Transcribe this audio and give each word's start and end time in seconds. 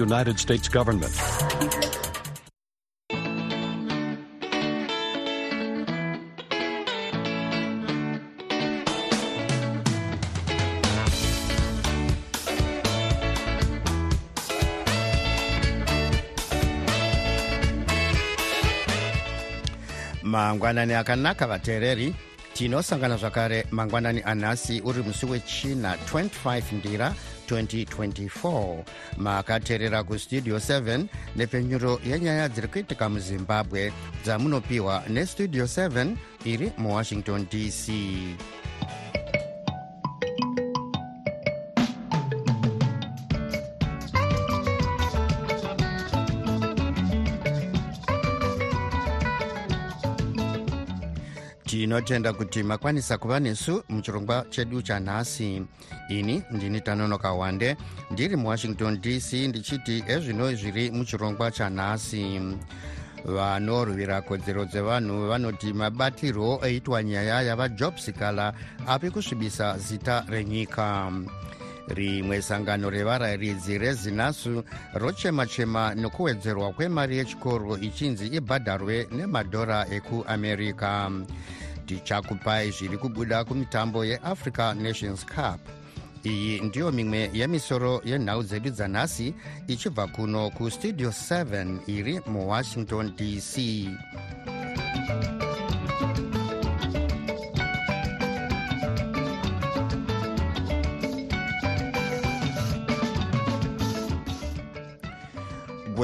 United 0.00 0.38
States 0.38 0.68
government. 0.68 1.14
mangwanani 20.50 20.94
akanaka 20.94 21.46
vateereri. 21.46 22.14
Tinosangana 22.54 23.16
zvakare. 23.16 23.66
Mangwanani 23.70 24.22
anhasi 24.22 24.80
uri 24.80 25.02
musi 25.02 25.26
wechina 25.26 25.96
25 26.12 26.62
ndira 26.72 27.14
2024 27.50 28.84
makateerera 29.16 30.04
kustudio 30.04 30.56
7 30.56 31.04
nepfenyuro 31.36 32.00
yenyaya 32.06 32.48
dziri 32.48 32.68
kuitika 32.68 33.08
muzimbabwe 33.08 33.92
dzamunopiwa 34.24 35.02
nestudio 35.08 35.64
7 35.64 36.16
iri 36.44 36.72
muwashington 36.78 37.46
dc 37.50 37.88
tinotenda 51.90 52.32
kuti 52.32 52.62
makwanisa 52.62 53.18
kuva 53.18 53.40
nesu 53.40 53.82
muchirongwa 53.88 54.46
chedu 54.50 54.82
chanhasi 54.82 55.62
ini 56.08 56.42
ndini 56.50 56.80
tanonoka 56.80 57.32
wande 57.32 57.76
ndiri 58.10 58.36
muwashington 58.36 59.00
dc 59.00 59.32
ndichiti 59.32 60.04
ezvino 60.08 60.54
zviri 60.54 60.90
muchirongwa 60.90 61.50
chanhasi 61.50 62.40
vanorwira 63.24 64.22
kodzero 64.22 64.64
dzevanhu 64.64 65.28
vanoti 65.28 65.72
mabatirwo 65.72 66.60
eitwa 66.66 67.02
nyaya 67.02 67.42
yavajobsikala 67.42 68.54
api 68.86 69.10
kusvibisa 69.10 69.78
zita 69.78 70.24
renyika. 70.28 71.12
Rimwe 71.88 72.42
sangano 72.42 72.90
revarayiridzi 72.90 73.78
rezinasu 73.78 74.64
rochema-chema 74.94 75.94
nekuwedzerwa 75.94 76.72
kwemari 76.72 77.18
yechikoro 77.18 77.78
ichinzi 77.78 78.26
ibhadharwe 78.26 79.08
nemadhora 79.10 79.86
ekuamerica 79.90 81.10
tichakupai 81.90 82.70
zviri 82.70 82.98
kubuda 82.98 83.44
kumitambo 83.44 84.04
yeafrica 84.04 84.74
nations 84.74 85.26
cup. 85.26 85.60
Iyi 86.24 86.60
ndiyo 86.60 86.92
mimwe 86.92 87.30
yemisoro 87.34 88.02
yenhau 88.04 88.42
dzedu 88.42 88.70
dzanhasi 88.70 89.34
ichibva 89.66 90.06
kuno 90.06 90.50
kustudio 90.50 91.08
7 91.08 91.78
iri 91.86 92.20
muwashington 92.26 93.16
dc 93.16 93.58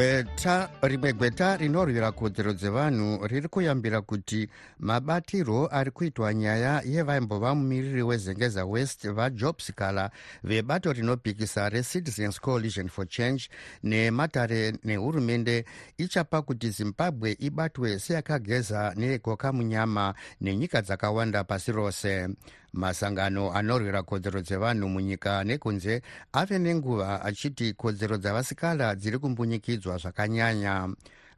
gweta 0.00 0.68
rimwe 0.82 1.12
gweta 1.12 1.56
rinorwira 1.56 2.12
kodzero 2.12 2.52
dzevanhu 2.52 3.26
riri 3.26 3.48
kuyambira 3.48 4.00
kuti 4.02 4.48
mabatirwo 4.78 5.68
ari 5.72 5.90
kuitwa 5.90 6.34
nyaya 6.34 6.82
yevaimbova 6.84 7.54
mumiriri 7.54 8.02
wezengeza 8.02 8.64
west 8.64 9.08
vajobsikala 9.10 10.10
vebato 10.44 10.92
rinopikisa 10.92 11.68
recitizens 11.68 12.40
coalition 12.40 12.88
for 12.88 13.08
change 13.08 13.48
nematare 13.82 14.72
nehurumende 14.84 15.64
ichapa 15.98 16.42
kuti 16.42 16.70
zimbabwe 16.70 17.36
ibatwe 17.38 17.98
seyakageza 17.98 18.92
neyegoka 18.96 19.52
munyama 19.52 20.14
nenyika 20.40 20.82
dzakawanda 20.82 21.44
pasi 21.44 21.72
rose 21.72 22.28
masangano 22.76 23.52
anorwira 23.52 24.02
kodzero 24.02 24.40
dzevanhu 24.40 24.88
munyika 24.88 25.44
nekunze 25.44 26.02
ave 26.32 26.58
nenguva 26.58 27.22
achiti 27.22 27.72
kodzero 27.72 28.16
dzavasikala 28.16 28.94
dziri 28.94 29.18
kumbunyikidzwa 29.18 29.98
zvakanyanya. 29.98 30.88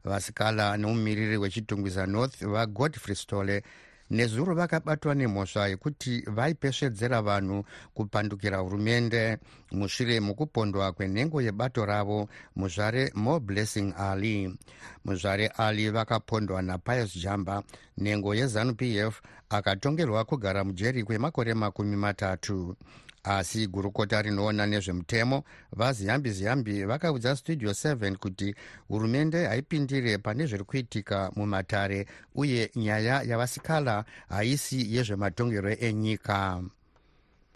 Vasikala 0.03 0.77
nomumiriri 0.77 1.37
wechitungwiza 1.37 2.05
north 2.05 2.43
vagodfrey 2.45 3.15
stole 3.15 3.63
nezuro 4.09 4.55
vakabatwa 4.55 5.15
nemhosva 5.15 5.67
yekuti 5.67 6.23
vaipesvedzera 6.27 7.21
vanhu 7.21 7.63
kupandukira 7.93 8.57
hurumende. 8.57 9.37
Mushure 9.71 10.19
mukupondwa 10.19 10.91
kwenhengo 10.91 11.41
yebato 11.41 11.85
ravo 11.85 12.29
muzvare 12.55 13.11
mo 13.15 13.39
blessing 13.39 13.93
ali. 13.97 14.57
Muzvare 15.05 15.47
ali 15.47 15.89
vakapondwa 15.89 16.61
napius 16.61 17.15
jamba 17.17 17.63
nhengo 17.97 18.35
yezanup 18.35 18.81
f 18.81 19.21
akatongerwa 19.49 20.25
kugara 20.25 20.63
mujeri 20.63 21.03
kwemakore 21.03 21.53
makumi 21.53 21.95
matatu 21.95 22.75
asi 23.23 23.67
gurukota 23.67 24.21
rinoona 24.21 24.65
nezvemutemo 24.65 25.43
vaziyambi 25.71 26.31
ziyambi 26.31 26.83
vakaudza 26.83 27.35
studio 27.35 27.71
7 27.71 28.15
kuti 28.15 28.55
hurumende 28.87 29.45
haipindire 29.45 30.17
pane 30.17 30.45
zviri 30.45 30.63
kuitika 30.63 31.31
mumatare 31.35 32.05
uye 32.35 32.71
nyaya 32.75 33.21
yavasikala 33.21 34.05
haisi 34.29 34.95
yezvematongero 34.95 35.69
enyika 35.69 36.63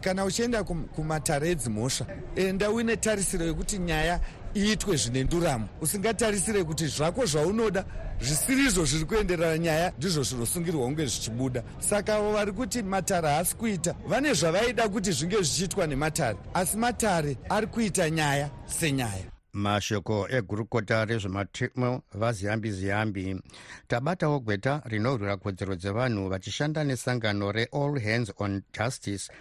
kana 0.02 0.26
uchienda 0.26 0.64
kumatare 0.64 1.50
edzimhosva 1.50 2.06
enda 2.36 2.72
uine 2.72 2.98
tarisiro 2.98 3.46
yekuti 3.46 3.78
nyaya 3.78 4.20
iitwe 4.56 4.98
zvine 4.98 5.24
nduramo. 5.24 5.68
Usingatarisire 5.82 6.64
kuti 6.64 6.88
zvako 6.88 7.26
zvaunoda 7.26 7.86
zvisirizvo 8.22 8.86
zviri 8.86 9.06
kuenderera 9.06 9.58
nyaya 9.58 9.94
ndizvo 9.98 10.24
zvinosungirwa 10.24 10.86
kunge 10.86 11.06
zvichibuda. 11.06 11.64
Saka 11.80 12.16
avo 12.16 12.32
vari 12.32 12.52
kuti 12.52 12.84
matare 12.84 13.28
haasi 13.28 13.56
kuita 13.56 13.96
vane 14.08 14.34
zvavaida 14.34 14.90
kuti 14.90 15.12
zvinge 15.12 15.36
zvichiitwa 15.36 15.88
nematare. 15.88 16.38
Asi 16.54 16.78
matare 16.78 17.38
ari 17.50 17.68
kuita 17.68 18.10
nyaya 18.10 18.50
senyaya. 18.66 19.26
Mashoko 19.54 20.28
egurukota 20.30 21.06
rezvematemo 21.06 22.02
vaziyambi 22.14 22.72
ziyambi. 22.72 23.42
Tabatawo 23.88 24.40
gweta 24.40 24.82
rinorwira 24.86 25.38
kodzero 25.38 25.76
dzevanhu 25.76 26.30
vachishanda 26.30 26.84
nesangano 26.84 27.52
reall 27.52 28.00
hands 28.00 28.34
on 28.38 28.62
justice 28.74 29.32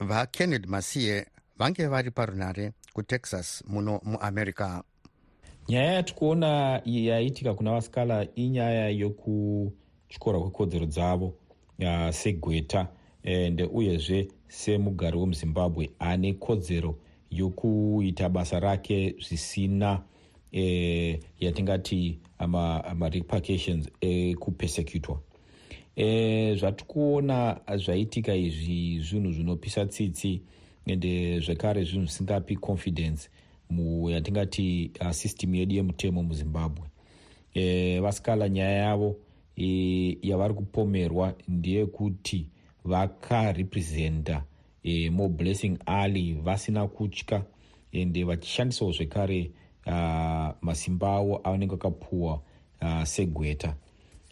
vakennedy 0.00 0.66
masiye 0.68 1.26
vange 1.58 1.86
vari 1.86 2.10
parunare 2.10 2.72
kutexas 2.92 3.64
muno 3.68 4.00
muamerica. 4.04 4.82
Nyaya 5.68 5.92
yatikuona 5.92 6.82
yaitika 6.84 7.54
kuna 7.54 7.72
vasikala 7.72 8.26
inyaya 8.34 8.88
yokutyora 8.88 10.40
kwekodzero 10.40 10.86
dzavo 10.86 11.34
uh, 11.78 12.10
segweta 12.10 12.88
and 13.24 13.68
uyezve 13.72 14.28
semugari 14.48 15.16
wemuzimbabwe 15.18 15.90
ane 15.98 16.32
kodzero 16.32 16.98
yokuita 17.30 18.28
basa 18.28 18.60
rake 18.60 19.14
zvisina 19.28 20.02
eh, 20.52 21.20
yatingati 21.40 22.18
amarepercussions 22.38 23.88
ekupersecutwa 24.00 25.20
eh, 25.96 26.58
zvatikuona 26.58 27.60
zvaitika 27.76 28.34
izvi 28.34 29.00
zvinhu 29.00 29.32
zvinopisa 29.32 29.86
tsitsi 29.86 30.40
ende 30.86 31.40
zvekare 31.40 31.84
zvinhu 31.84 32.06
zvisingapi 32.06 32.56
confidence 32.56 33.28
muyatingati 33.70 34.90
uh, 35.00 35.10
system 35.10 35.54
yedu 35.54 35.74
yemutemo 35.74 36.22
muzimbabwe. 36.22 36.86
E, 37.54 38.00
vasikala 38.00 38.48
nyaya 38.48 38.70
yavo 38.70 39.16
e, 39.56 40.18
yavari 40.22 40.54
kupomerwa 40.54 41.34
ndeyekuti 41.48 42.46
vakarepresenta 42.84 44.44
e, 44.82 45.10
mo 45.10 45.28
blessing 45.28 45.78
ali 45.86 46.32
vasina 46.32 46.88
kutya 46.88 47.42
ende 47.92 48.24
vachishandisawo 48.24 48.92
zvekare 48.92 49.50
uh, 49.86 50.48
masimba 50.60 51.16
avo 51.16 51.40
avanenge 51.44 51.70
vakapuwa 51.70 52.40
uh, 52.82 53.04
segweta 53.04 53.76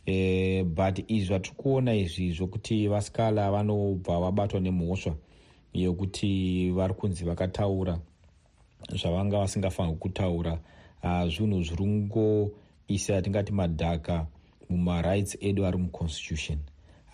e, 0.08 0.64
but 0.64 0.98
izvi 1.08 1.24
zvatiri 1.26 1.54
kuona 1.56 1.94
izvi 1.94 2.32
zvokuti 2.32 2.88
vasikala 2.88 3.50
vanobva 3.50 4.18
vabatwa 4.18 4.60
nemhosva 4.60 5.14
yokuti 5.74 6.70
vari 6.70 6.94
kunzi 6.94 7.24
vakataura 7.24 7.98
zvavanga 8.94 9.38
vasingafaniri 9.38 9.98
kutaura. 9.98 10.58
Uh, 11.02 11.28
zvinhu 11.28 11.62
zviri 11.62 11.76
kungoisa 11.76 13.14
yatingati 13.14 13.52
madhaka 13.52 14.26
mumarights 14.68 15.36
edu 15.40 15.66
ari 15.66 15.78
muconstitution. 15.78 16.58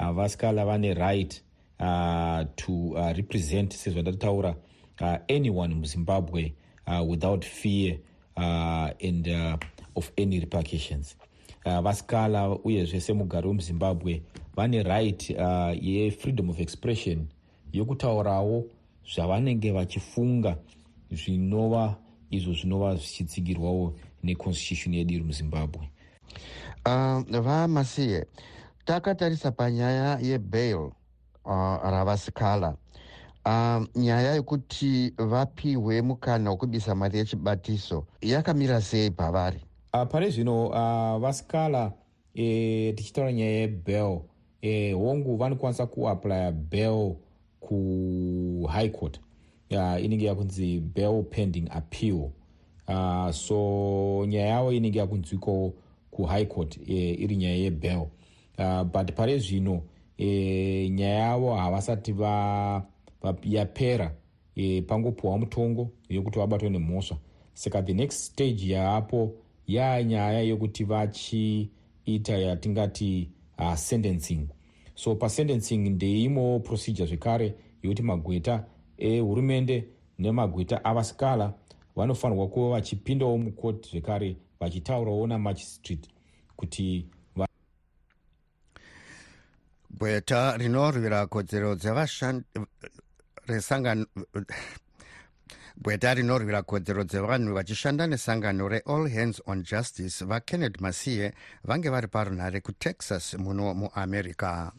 Uh, 0.01 0.11
vasikala 0.11 0.65
vane 0.65 0.95
right 0.95 1.43
uh, 1.81 2.45
to 2.57 2.73
uh, 2.73 3.13
represent 3.17 3.73
sezvatataura 3.73 4.55
uh, 5.01 5.17
anyone 5.29 5.75
muzimbabwe 5.75 6.53
uh, 6.87 7.11
without 7.11 7.45
fear 7.45 7.99
uh, 8.37 8.91
and 9.09 9.29
uh, 9.29 9.57
of 9.97 10.13
any 10.17 10.41
repercussions 10.41 11.17
uh, 11.65 11.81
vasikala 11.81 12.49
uyezve 12.49 13.01
semugari 13.01 13.49
wemuzimbabwe 13.49 14.23
vane 14.57 14.83
right 14.83 15.31
uh, 15.31 15.85
yefreedom 15.85 16.51
of 16.51 16.61
expression 16.61 17.27
yokutaurawo 17.73 18.65
zvavanenge 19.15 19.73
vachifunga 19.73 20.57
zvinova 21.11 21.97
izvo 22.31 22.53
zvinova 22.53 22.97
zvichitsigirwawo 22.97 23.95
neconstitution 24.23 24.95
yedu 24.95 25.15
iri 25.15 25.25
muzimbabwe. 25.25 25.89
Uh, 26.87 27.41
vamasiye 27.41 28.27
takatarisa 28.85 29.51
panyaya 29.51 30.19
yebail 30.23 30.77
uh, 30.77 30.93
ravasikala. 31.83 32.77
Uh, 33.47 33.85
nyaya 33.97 34.35
yekuti 34.35 35.13
vapiwe 35.19 36.03
mukana 36.03 36.51
wekubisa 36.51 36.95
mari 36.95 37.19
yechibatiso 37.19 38.07
yakamira 38.21 38.81
sei 38.81 39.11
pavari 39.11 39.61
uh, 39.95 40.09
pane 40.09 40.31
zvino 40.31 40.67
uh, 40.67 41.21
vasikala 41.23 41.93
e, 42.35 42.93
tichitaura 42.93 43.33
nyaya 43.33 43.51
yebail 43.51 44.21
e, 44.63 44.93
hongu 44.93 45.37
vanokwanisa 45.37 45.87
kuaplya 45.87 46.53
bail 46.53 47.15
kuhigh 47.61 48.91
court. 48.91 49.21
Uh, 49.71 50.05
inenge 50.05 50.27
yakunzi 50.27 50.81
bail 50.81 51.23
pending 51.23 51.69
appeal. 51.71 52.31
Uh, 52.89 53.31
so 53.31 54.25
nyaya 54.29 54.47
yavo 54.47 54.73
inenge 54.73 54.99
yakunzwikawo 54.99 55.75
kuhigh 56.11 56.47
court 56.47 56.79
e, 56.89 57.13
iri 57.13 57.37
nyaya 57.37 57.57
yebail 57.57 58.07
uh, 58.59 58.83
but 58.83 59.13
pare 59.15 59.39
zvino 59.39 59.83
e, 60.19 60.89
nyaya 60.89 61.19
yavo 61.19 61.55
havasati 61.55 62.13
va, 62.13 62.83
va, 63.23 63.35
yapera 63.45 64.15
e, 64.57 64.83
pangopiwa 64.83 65.39
mutongo 65.39 65.91
yekuti 66.09 66.39
vabatwe 66.39 66.71
nemhosva. 66.71 67.17
Saka 67.55 67.83
the 67.83 67.95
next 67.95 68.25
stage 68.25 68.73
yaapo 68.73 69.33
yanyaya 69.67 70.41
yekuti 70.41 70.85
vachiita 70.85 72.39
yatingati 72.39 73.31
uh, 73.59 73.75
sentencing. 73.75 74.49
So 74.95 75.15
pasentencing 75.15 75.91
ndeimwewo 75.91 76.61
procedure 76.61 77.07
zvekare 77.07 77.55
yekuti 77.83 78.03
magweta 78.03 78.65
ehurumende 78.99 79.85
nemagweta 80.19 80.85
avasikala 80.85 81.55
vanofanirwa 81.97 82.49
kuva 82.49 82.71
vachipindawo 82.71 83.39
mukoti 83.39 83.91
zvekare 83.91 84.37
vachitaurawo 84.61 85.27
namagistrate 85.27 86.09
kuti 86.57 87.07
gweta 89.91 90.57
rinorwira 90.57 91.27
kodzero 91.27 91.75
dzevashandi 91.75 92.45
resangano 93.47 94.07
gweta 95.83 96.15
rinorwira 96.15 96.63
kodzero 96.63 97.05
dzevanhu 97.05 97.55
vachishanda 97.55 98.07
nesangano 98.07 98.69
reall 98.69 99.09
hands 99.09 99.43
on 99.47 99.63
justice 99.63 100.25
vakenneth 100.25 100.81
masiye 100.81 101.33
vange 101.65 101.89
vari 101.91 102.09
parunhare 102.09 102.61
kutexas 102.61 103.35
muno 103.35 103.75
muamerica. 103.75 104.73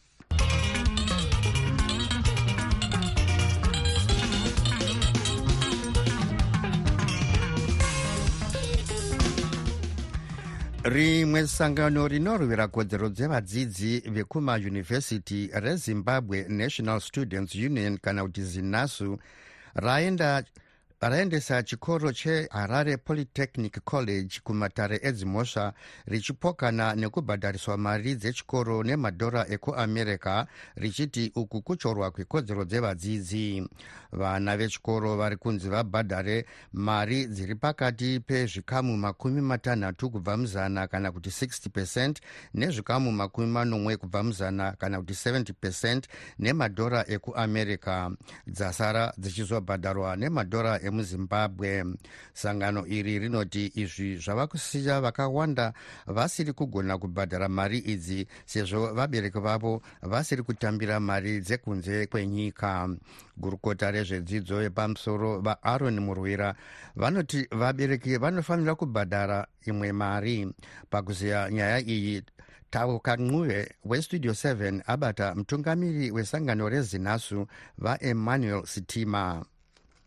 Rimwe 10.83 11.47
sangano 11.47 12.07
rinorwira 12.07 12.67
kodzero 12.67 13.09
dzevadzidzi 13.09 14.03
vekumayunivhesiti 14.05 15.49
rezimbabwe 15.53 16.45
national 16.49 16.99
students 16.99 17.55
union 17.55 17.97
kana 17.97 18.21
kuti 18.23 18.43
zinasu 18.43 19.17
raenda 19.75 20.43
raendesa 21.01 21.63
chikoro 21.63 22.11
cheharare 22.11 22.97
polytechnic 22.97 23.83
college 23.83 24.39
kumatare 24.43 24.99
edzimhosva 25.03 25.73
richipokana 26.07 26.95
nekubhadhariswa 26.95 27.77
mari 27.77 28.15
dzechikoro 28.15 28.83
nemadhora 28.83 29.45
ekuamerica 29.49 30.45
richiti 30.75 31.31
uku 31.35 31.61
kuchorwa 31.61 32.11
kwekodzero 32.11 32.65
dzevadzidzi. 32.65 33.67
Vana 34.11 34.57
vechikoro 34.57 35.17
vari 35.17 35.37
kunzi 35.37 35.69
vabhadhare 35.69 36.45
mari 36.73 37.25
dziri 37.27 37.55
pakati 37.55 38.19
pezvikamu 38.19 38.97
makumi 38.97 39.41
matanhatu 39.41 40.09
kubva 40.09 40.37
muzana 40.37 40.87
kana 40.87 41.11
kuti 41.11 41.29
60 41.29 41.69
pecent 41.69 42.21
nezvikamu 42.53 43.11
makumi 43.11 43.47
manomwe 43.47 43.97
kubva 43.97 44.23
muzana 44.23 44.71
kana 44.71 44.99
kuti 44.99 45.13
70 45.13 45.53
pecent 45.53 46.07
nemadhora 46.39 47.05
ekuamerica 47.07 48.11
dzasara 48.47 49.13
dzichizobhadharwa 49.17 50.15
nemadhora 50.15 50.79
emuzimbabwe. 50.85 51.85
Sangano 52.33 52.85
iri 52.87 53.19
rinoti 53.19 53.71
izvi 53.75 54.17
zvava 54.17 54.47
kusiya 54.47 55.01
vakawanda 55.01 55.73
vasiri 56.07 56.53
kugona 56.53 56.97
kubhadhara 56.97 57.49
mari 57.49 57.77
idzi 57.77 58.27
sezvo 58.45 58.93
vabereki 58.93 59.39
vavo 59.39 59.81
vasiri 60.01 60.43
kutambira 60.43 60.99
mari 60.99 61.41
dzekunze 61.41 62.07
kwenyika. 62.07 62.89
Gurukota 63.37 63.91
rezvedzidzo 63.91 64.61
yepamusoro 64.61 65.41
vaaron 65.41 65.99
murwira 65.99 66.55
vanoti 66.95 67.47
vabereki 67.51 68.17
vanofanira 68.17 68.75
kubhadhara 68.75 69.47
imwe 69.65 69.91
mari. 69.91 70.47
Pakuziya 70.89 71.51
nyaya 71.51 71.79
iyi 71.79 72.23
tauka 72.75 73.15
ncuve 73.15 73.75
westudio 73.85 74.31
7 74.31 74.81
abata 74.85 75.35
mutungamiri 75.35 76.11
wesangano 76.11 76.69
rezinasu 76.69 77.47
vaemmanuel 77.77 78.65
sitima 78.65 79.45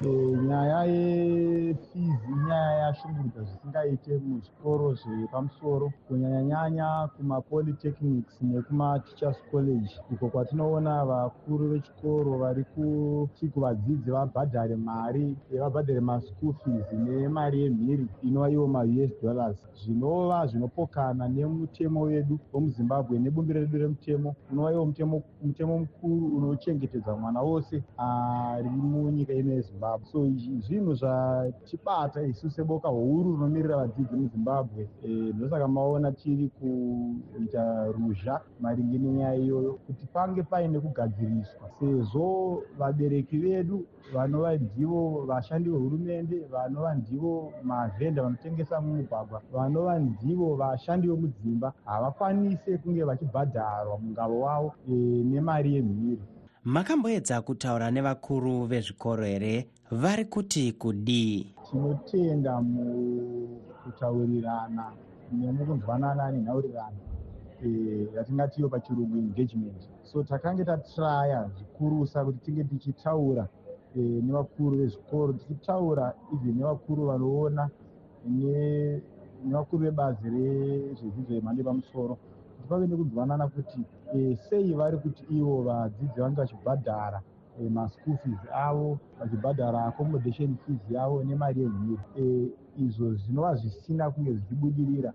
nyaya 0.03 0.85
yefizi 0.85 2.27
inyaya 2.33 2.73
yashungurudza 2.79 3.41
zvisingaite 3.43 4.13
muzvikoro 4.27 4.95
zvepamusoro 4.95 5.93
kunyanyanyanya 6.09 7.09
kumapolytechnics 7.17 8.35
nekumatichers 8.43 9.39
college 9.51 9.91
uko 10.13 10.29
kwatinoona 10.29 11.05
vakuru 11.05 11.69
vechikoro 11.71 12.39
vari 12.39 12.65
kuti 12.65 13.49
kuvadzidzi 13.49 14.11
vabhadhare 14.11 14.77
mari 14.77 15.37
vabhadhare 15.61 16.01
maschool 16.01 16.55
fees 16.63 16.87
nemari 16.93 17.63
yemhiri 17.63 18.07
inova 18.23 18.51
iwo 18.51 18.67
maus 18.67 19.11
dollars. 19.23 19.57
Zvinova 19.85 20.47
zvinopokana 20.47 21.29
nemutemo 21.29 22.01
wedu 22.01 22.39
wemuzimbabwe 22.53 23.19
nebumbiro 23.19 23.61
redu 23.61 23.79
remutemo. 23.79 24.35
Unova 24.53 24.73
iwo 24.73 24.87
mutemo 25.43 25.79
mukuru 25.79 26.27
unochengetedza 26.37 27.17
mwana 27.17 27.41
wose 27.41 27.83
ari 27.97 28.69
munyika 28.71 29.33
ino 29.33 29.53
yezimbabwe 29.53 29.88
zimbabwe. 29.89 30.07
So 30.13 30.29
zvinhu 30.67 30.95
zvatibata 30.95 32.23
isu 32.23 32.51
seboka 32.51 32.89
huru 32.89 33.33
rinomirira 33.33 33.77
vadzidzi 33.77 34.17
muzimbabwe 34.17 34.89
ndosaka 35.35 35.69
maona 35.69 36.13
tiri 36.13 36.49
kuita 36.49 37.87
ruzha 37.87 38.41
maringe 38.61 38.99
nenyaya 38.99 39.35
iyoyo 39.35 39.73
kuti 39.87 40.07
pange 40.13 40.43
paine 40.43 40.81
kugadziriswa. 40.81 41.71
Sezvo 41.81 42.63
vabereki 42.79 43.39
vedu 43.39 43.85
vanova 44.15 44.57
ndivo 44.57 45.25
vashandi 45.27 45.71
vehurumende 45.71 46.47
vanova 46.51 46.95
ndivo 46.95 47.53
mavhenda 47.63 48.23
vanotengesa 48.23 48.81
mumugwagwa 48.81 49.43
vanova 49.53 49.99
ndivo 49.99 50.57
vashandi 50.57 51.09
vemudzimba 51.09 51.73
havakwanise 51.85 52.79
kunge 52.79 53.05
vachibhadharwa 53.05 53.99
mungavo 53.99 54.41
wavo 54.41 54.73
nemari 55.25 55.75
yemhiri. 55.75 56.23
Makamboedza 56.65 57.43
kutaura 57.43 57.91
nevakuru 57.91 58.67
vezvikoro 58.67 59.25
here 59.25 59.67
vari 59.91 60.25
kuti 60.25 60.73
kudii? 60.73 61.55
Tinotenda 61.71 62.63
mukutaurirana 62.63 64.93
nemukunzwanana 65.33 66.33
nenhaurirano 66.33 66.97
yatingatiyo 68.17 68.69
pachirungu 68.69 69.19
engagement. 69.19 69.89
So 70.03 70.23
takange 70.23 70.65
tatraya 70.65 71.51
zvikurusa 71.57 72.25
kuti 72.25 72.39
tinge 72.39 72.65
tichitaura 72.65 73.49
nevakuru 73.95 74.77
vezvikoro 74.77 75.33
tichitaura 75.33 76.15
even 76.35 76.57
nevakuru 76.57 77.07
vanoona 77.07 77.71
nevakuru 79.45 79.83
vebazi 79.83 80.31
rezvedzidzo 80.31 81.35
yemhando 81.35 81.63
yepamusoro 81.63 82.19
kuti 82.57 82.69
pave 82.69 82.87
nekunzwanana 82.87 83.49
kuti 83.49 83.79
sei 84.49 84.73
vari 84.73 84.99
kuti 84.99 85.25
ivo 85.31 85.63
vadzidzi 85.63 86.21
vange 86.21 86.41
vachibhadhara 86.41 87.23
maschool 87.71 88.17
fees 88.17 88.43
avo 88.55 88.99
vachibhadhara 89.21 89.85
accommodation 89.87 90.57
fees 90.67 90.81
yavo 90.91 91.25
nemari 91.25 91.61
yemhiri. 91.61 92.53
Izvo 92.79 93.15
zvinova 93.15 93.55
zvisina 93.57 94.11
kunge 94.11 94.33
zvichibudirira 94.33 95.13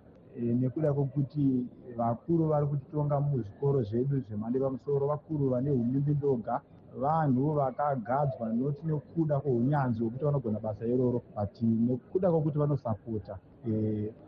nekuda 0.59 0.93
kwokuti 0.93 1.65
vakuru 1.97 2.47
vari 2.47 2.65
kutitonga 2.67 3.19
muzvikoro 3.19 3.83
zvedu 3.83 4.19
zvemhando 4.19 4.59
yepamusoro 4.59 5.07
vakuru 5.07 5.49
vane 5.49 5.71
unyimbi 5.71 6.11
ndoga 6.11 6.61
vanhu 6.99 7.53
vakagadzwa 7.53 8.53
noti 8.53 8.87
nekuda 8.87 9.39
kweunyanzvi 9.39 10.03
hwekuti 10.03 10.25
vanogona 10.25 10.59
basa 10.59 10.85
iroro 10.85 11.21
but 11.35 11.61
nekuda 11.61 12.31
kwokuti 12.31 12.57
vanosapota 12.57 13.37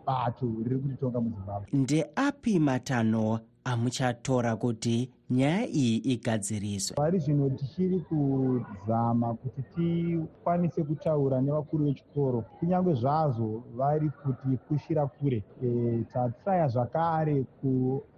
bato 0.05 0.45
riri 0.63 0.79
kutitonga 0.79 1.22
muzimbabwe. 1.22 1.67
Ndeapi 1.74 2.60
matanho 2.60 3.39
amuchatora 3.65 4.55
kuti 4.55 5.10
nyaya 5.29 5.65
iyi 5.67 5.98
igadziriswe. 6.13 6.95
Pari 6.95 7.19
zvino 7.19 7.50
tichiri 7.50 8.00
kuzama 8.00 9.34
kuti 9.34 9.62
tikwanise 9.74 10.84
kutaura 10.84 11.41
nevakuru 11.41 11.86
vechikoro. 11.86 12.41
Kunyange 12.60 12.93
zvazvo 12.93 13.63
vari 13.77 14.10
kuti 14.10 14.57
pushira 14.67 15.07
kure 15.07 15.43
e, 15.63 16.03
tatsaya 16.13 16.67
zvakare 16.67 17.45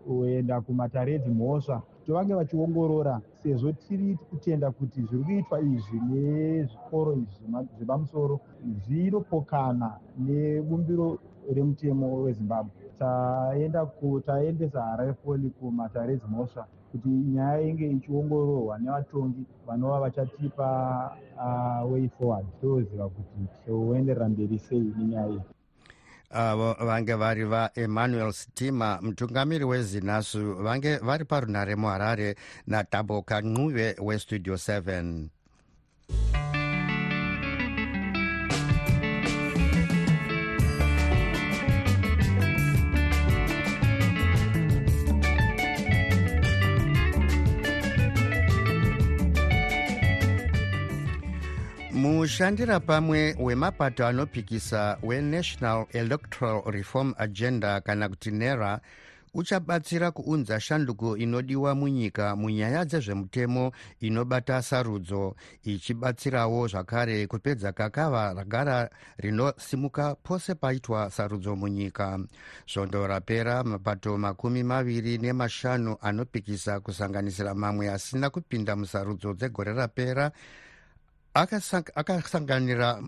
kuenda 0.04 0.62
kumatare 0.62 1.14
edzimhosva 1.16 1.82
kuti 2.00 2.12
vange 2.12 2.34
vachiongorora 2.34 3.22
sezvo 3.44 3.72
tiri 3.72 4.18
kutenda 4.30 4.72
kuti 4.72 5.02
zviri 5.02 5.24
kuitwa 5.24 5.62
izvi 5.62 6.00
nezvikoro 6.10 7.12
izvi 7.14 7.46
zvepamusoro 7.78 8.40
zvinopokana 8.84 9.90
nebumbiro 10.26 11.20
remutemo 11.56 12.06
wezimbabwe 12.24 12.87
taenda 13.00 13.86
taendesa 14.26 14.82
harare 14.82 15.14
poli 15.14 15.50
kumatareds 15.50 16.24
mhosva 16.30 16.68
kuti 16.92 17.10
nyaya 17.10 17.62
inge 17.62 17.92
ichiongororwa 17.92 18.80
nevatongi 18.80 19.46
vanova 19.68 20.00
vachatipa 20.00 21.12
uh, 21.38 21.92
way 21.92 22.10
forward. 22.18 22.46
Toziva 22.62 23.10
kuti 23.10 23.48
touenderera 23.66 24.30
mberi 24.30 24.60
sei 24.60 24.80
nenyaya 24.98 25.28
iyi. 25.30 25.42
Avo 26.30 26.72
uh, 26.72 26.86
vange 26.86 27.14
vari 27.14 27.44
vaemmanuel 27.44 28.32
stima 28.32 29.00
mutungamiri 29.02 29.64
wezinasu 29.66 30.54
vange 30.54 30.98
vari 30.98 31.26
parunhare 31.26 31.76
muharare 31.76 32.36
nataboka 32.68 33.42
ncuve 33.42 33.96
westudio 34.04 34.54
7 34.54 35.28
mushandira 51.98 52.80
pamwe 52.80 53.36
wemapato 53.40 54.08
anopikisa 54.08 54.98
wenational 55.04 55.86
electoral 55.94 56.62
reform 56.66 57.14
agenda 57.18 57.82
kana 57.82 58.10
kuti 58.10 58.32
nera 58.32 58.80
uchabatsira 59.34 60.12
kuunza 60.12 60.60
shanduko 60.60 61.18
inodiwa 61.18 61.76
munyika 61.76 62.36
munyaya 62.36 62.86
dzezvemutemo 62.86 63.72
inobata 64.00 64.62
sarudzo 64.62 65.36
ichibatsirawo 65.64 66.68
zvakare 66.68 67.28
kupedza 67.28 67.72
kakava 67.72 68.34
ragara 68.34 68.90
rinosimuka 69.18 70.16
pose 70.16 70.56
paitwa 70.56 71.10
sarudzo 71.10 71.56
munyika. 71.56 72.20
Svondo 72.66 73.08
rapera 73.08 73.64
mapato 73.64 74.18
makumi 74.18 74.64
maviri 74.64 75.18
nemashanu 75.18 75.98
anopikisa 76.02 76.80
kusanganisira 76.80 77.54
mamwe 77.54 77.90
asina 77.90 78.30
kupinda 78.30 78.76
musarudzo 78.76 79.34
dzegore 79.34 79.74
rapera 79.74 80.32
akasanganira 81.96 83.00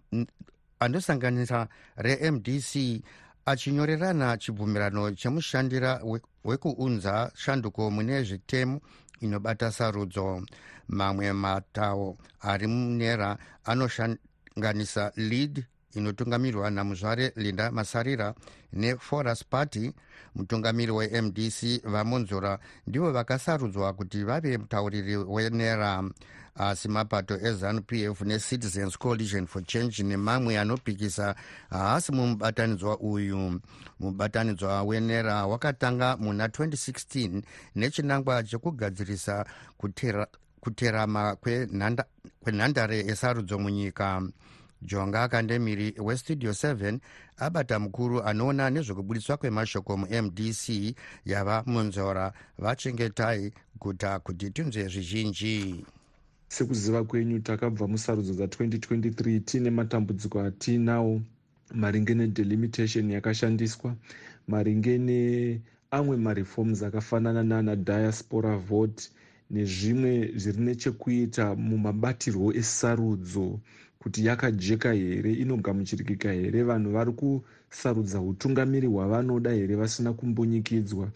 anosanganira 0.79 1.67
remdc 1.97 3.01
achinyorerana 3.45 4.37
chibvumirano 4.37 5.11
chemushandira 5.15 6.01
wekuunza 6.43 7.31
shanduko 7.35 7.91
mune 7.91 8.23
zvitemo 8.23 8.81
inobata 9.21 9.71
sarudzo. 9.71 10.41
Mamwe 10.87 11.33
matawo 11.33 12.17
ari 12.41 12.67
munera 12.67 13.37
anoshanganisa 13.65 15.11
lead 15.15 15.65
inotungamirwa 15.95 16.71
namuzvare 16.71 17.31
linda 17.35 17.71
masarira 17.71 18.33
neforest 18.73 19.45
party. 19.49 19.91
Mutungamiri 20.35 20.91
wemdc 20.91 21.81
vamonzora 21.83 22.59
ndivo 22.87 23.11
vakasarudzwa 23.11 23.93
kuti 23.93 24.23
vave 24.23 24.57
mutauriri 24.57 25.15
wenera 25.17 26.03
asi 26.55 26.87
mapato 26.87 27.35
ezanup 27.47 27.91
f 27.93 28.21
necitizens 28.21 28.97
coalition 28.97 29.47
for 29.47 29.63
change 29.63 30.03
nemamwe 30.03 30.59
anopikisa 30.59 31.35
haasi 31.69 32.11
mumubatanidzwa 32.11 32.99
uyu. 32.99 33.61
Mubatanidzwa 33.99 34.83
wenera 34.83 35.45
wakatanga 35.45 36.17
muna 36.17 36.47
2016 36.47 37.41
nechinangwa 37.75 38.43
chekugadzirisa 38.43 39.45
kuterama 40.59 41.35
kwenhandare 42.41 42.97
yesarudzo 42.97 43.59
munyika 43.59 44.21
jonga 44.81 45.27
kandemiri 45.27 45.93
westudio 45.97 46.51
7 46.51 46.99
abata 47.37 47.79
mukuru 47.79 48.23
anoona 48.23 48.69
nezvekubudiswa 48.69 49.37
kwemashoko 49.37 49.97
mumdc 49.97 50.95
yava 51.25 51.63
munzora. 51.65 52.33
Vachengetai 52.57 53.51
guta 53.79 54.19
kuti 54.19 54.51
tinzwe 54.51 54.87
zvizhinji. 54.87 55.85
Sekuziva 56.47 57.03
kwenyu 57.03 57.39
takabva 57.39 57.87
musarudzo 57.87 58.33
dza2023 58.33 59.39
tiine 59.39 59.69
matambudziko 59.69 60.41
atiinawo 60.41 61.21
maringe 61.73 62.13
nedelimitation 62.13 63.11
yakashandiswa 63.11 63.95
maringe 64.47 64.97
neamwe 64.97 66.17
mareforms 66.17 66.83
akafanana 66.83 67.43
nana 67.43 67.75
diaspora 67.75 68.57
vote 68.57 69.09
nezvimwe 69.51 70.31
zviri 70.35 70.61
nechekuita 70.61 71.55
mumabatirwo 71.55 72.53
esarudzo 72.61 73.59
kuti 73.99 74.25
yakajeka 74.25 74.93
here 74.93 75.33
inogamuchirikika 75.33 76.31
here. 76.31 76.63
Vanhu 76.63 76.91
vari 76.91 77.11
kusarudza 77.11 78.21
utungamiri 78.21 78.87
hwavanoda 78.87 79.51
here 79.51 79.75
vasina 79.75 80.13
kumbunyikidzwa 80.13 81.11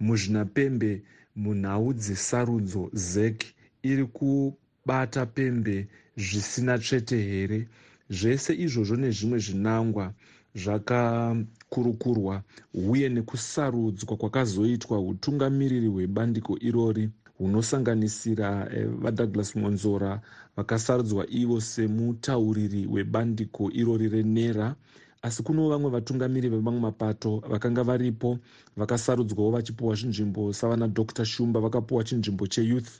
muzvinapembe 0.00 1.02
munhau 1.36 1.92
dzesarudzo 1.92 2.90
zek 2.92 3.44
iri 3.82 4.04
kubata 4.04 5.26
pembe 5.26 5.86
zvisina 6.16 6.78
tsvete 6.78 7.18
here. 7.30 7.68
Zvese 8.10 8.54
izvozvo 8.64 8.96
nezvimwe 8.96 9.38
zvinangwa 9.38 10.12
zvakakurukurwa 10.54 12.42
uye 12.74 13.08
nekusarudzwa 13.08 14.16
kwakazoitwa 14.16 14.96
utungamiriri 15.00 15.88
hwebandiko 15.88 16.52
irori 16.68 17.04
hunosanganisira 17.38 18.68
eh, 18.74 18.88
vadouglas 19.02 19.56
monzora 19.56 20.20
vakasarudzwa 20.56 21.26
ivo 21.30 21.60
semutauriri 21.60 22.86
webandiko 22.86 23.70
irori 23.72 24.08
renera 24.08 24.74
asi 25.22 25.42
kunewo 25.42 25.68
vamwe 25.68 25.90
vatungamiri 25.90 26.48
vemamwe 26.48 26.80
mapato 26.80 27.42
vakanga 27.50 27.82
varipo 27.84 28.38
vakasarudzwawo 28.76 29.50
vachipiwa 29.50 29.96
chinzvimbo 29.96 30.52
savana 30.52 30.88
dr 30.88 31.24
shumba 31.24 31.60
vakapiwa 31.60 32.04
chinzvimbo 32.04 32.46
cheyouth 32.46 32.90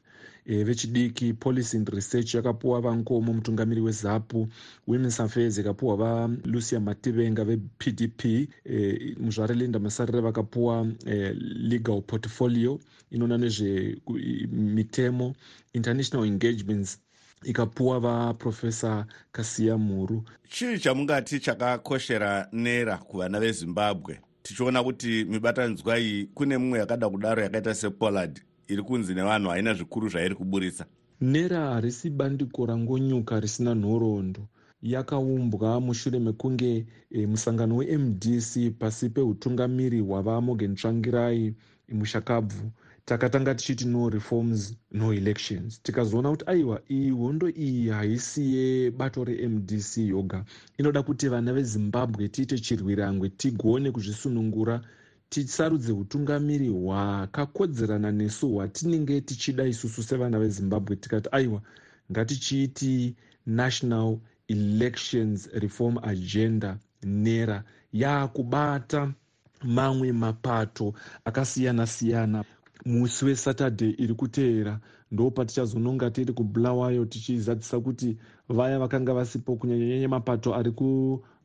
e, 0.46 0.64
vechidiki 0.64 1.32
policy 1.32 1.76
and 1.76 1.88
research 1.88 2.34
yakapiwa 2.34 2.80
vankomo 2.80 3.32
mutungamiri 3.32 3.80
wezapu 3.80 4.48
womens 4.86 5.20
affairs 5.20 5.58
ikapiwa 5.58 5.96
valucia 5.96 6.80
mativenga 6.80 7.44
vepdp 7.44 8.24
e, 8.24 8.48
eh, 8.64 9.16
muzvare 9.20 9.54
linda 9.54 9.78
masarire 9.78 10.20
vakapiwa 10.20 10.86
e, 11.06 11.32
legal 11.38 12.02
portfolio 12.02 12.80
inoona 13.10 13.38
nezvemitemo 13.38 15.34
international 15.72 16.26
engagements 16.26 16.98
ikapuwa 17.44 18.00
vaprofesa 18.00 19.06
kasiya 19.32 19.78
muru. 19.78 20.24
Chii 20.48 20.78
chamungati 20.78 21.40
chakakoshera 21.40 22.48
nera 22.52 22.98
kuvana 22.98 23.40
vezimbabwe? 23.40 24.20
Tichiona 24.42 24.84
kuti 24.84 25.24
mibatanidzwa 25.24 25.98
iyi 25.98 26.24
kune 26.34 26.58
mumwe 26.58 26.78
yakada 26.78 27.08
kudaro 27.08 27.42
yakaita 27.42 27.74
sepollard. 27.74 28.40
Iri 28.68 28.82
kunzi 28.82 29.14
nevanhu 29.14 29.48
haina 29.50 29.74
zvikuru 29.74 30.08
zvairi 30.08 30.34
kuburisa. 30.34 30.86
Nera 31.20 31.60
harisi 31.74 32.10
bandiko 32.10 32.66
rangonyuka 32.66 33.40
risina 33.40 33.74
nhoroondo. 33.74 34.48
Yakaumbwa 34.82 35.80
mushure 35.80 36.18
mekunge 36.18 36.86
e, 37.10 37.26
musangano 37.26 37.76
wemdc 37.76 38.70
pasi 38.78 39.08
peutungamiri 39.10 40.00
hwavamogen 40.00 40.74
tsvangirai 40.74 41.54
mushakabvu 41.92 42.70
takatanga 43.04 43.54
tichiti 43.54 43.84
no 43.86 44.08
reforms 44.10 44.74
no 44.92 45.12
elections. 45.12 45.82
Tikazoona 45.82 46.30
kuti 46.30 46.44
aiwa 46.46 46.80
iyi 46.90 47.10
hondo 47.10 47.48
iyi 47.48 47.88
haisi 47.88 48.54
yebato 48.54 49.24
remdc 49.24 49.96
yoga. 49.98 50.44
Inoda 50.78 51.02
kuti 51.02 51.28
vana 51.28 51.52
vezimbabwe 51.52 52.28
tiite 52.28 52.58
chirwirangwe 52.58 53.28
tigone 53.28 53.90
kuzvisunungura 53.90 54.80
tisarudze 55.28 55.92
utungamiri 55.92 56.68
hwakakodzerana 56.68 58.12
nesu 58.12 58.48
hwatinenge 58.52 59.20
tichida 59.20 59.64
isusu 59.66 60.02
sevana 60.02 60.38
vezimbabwe 60.38 60.96
tikati 60.96 61.28
aiwa 61.32 61.62
ngatichiiti 62.12 63.14
national 63.46 64.18
elections 64.48 65.48
reform 65.52 65.98
agenda 66.02 66.78
nera. 67.02 67.64
Yaakubata 67.92 69.12
mamwe 69.64 70.12
mapato 70.12 70.94
akasiyana-siyana. 71.24 72.44
Musi 72.84 73.24
wesaturday 73.24 73.94
iri 73.98 74.14
kuteera 74.14 74.80
ndo 75.10 75.30
patichazononga 75.30 76.10
tiri 76.10 76.32
kubulawayo 76.32 77.04
tichizadzisa 77.04 77.80
kuti 77.80 78.16
vaya 78.48 78.78
vakanga 78.78 79.14
vasipo 79.14 79.56
kunyanyanyanya 79.56 80.08
mapato 80.08 80.54
ari 80.54 80.70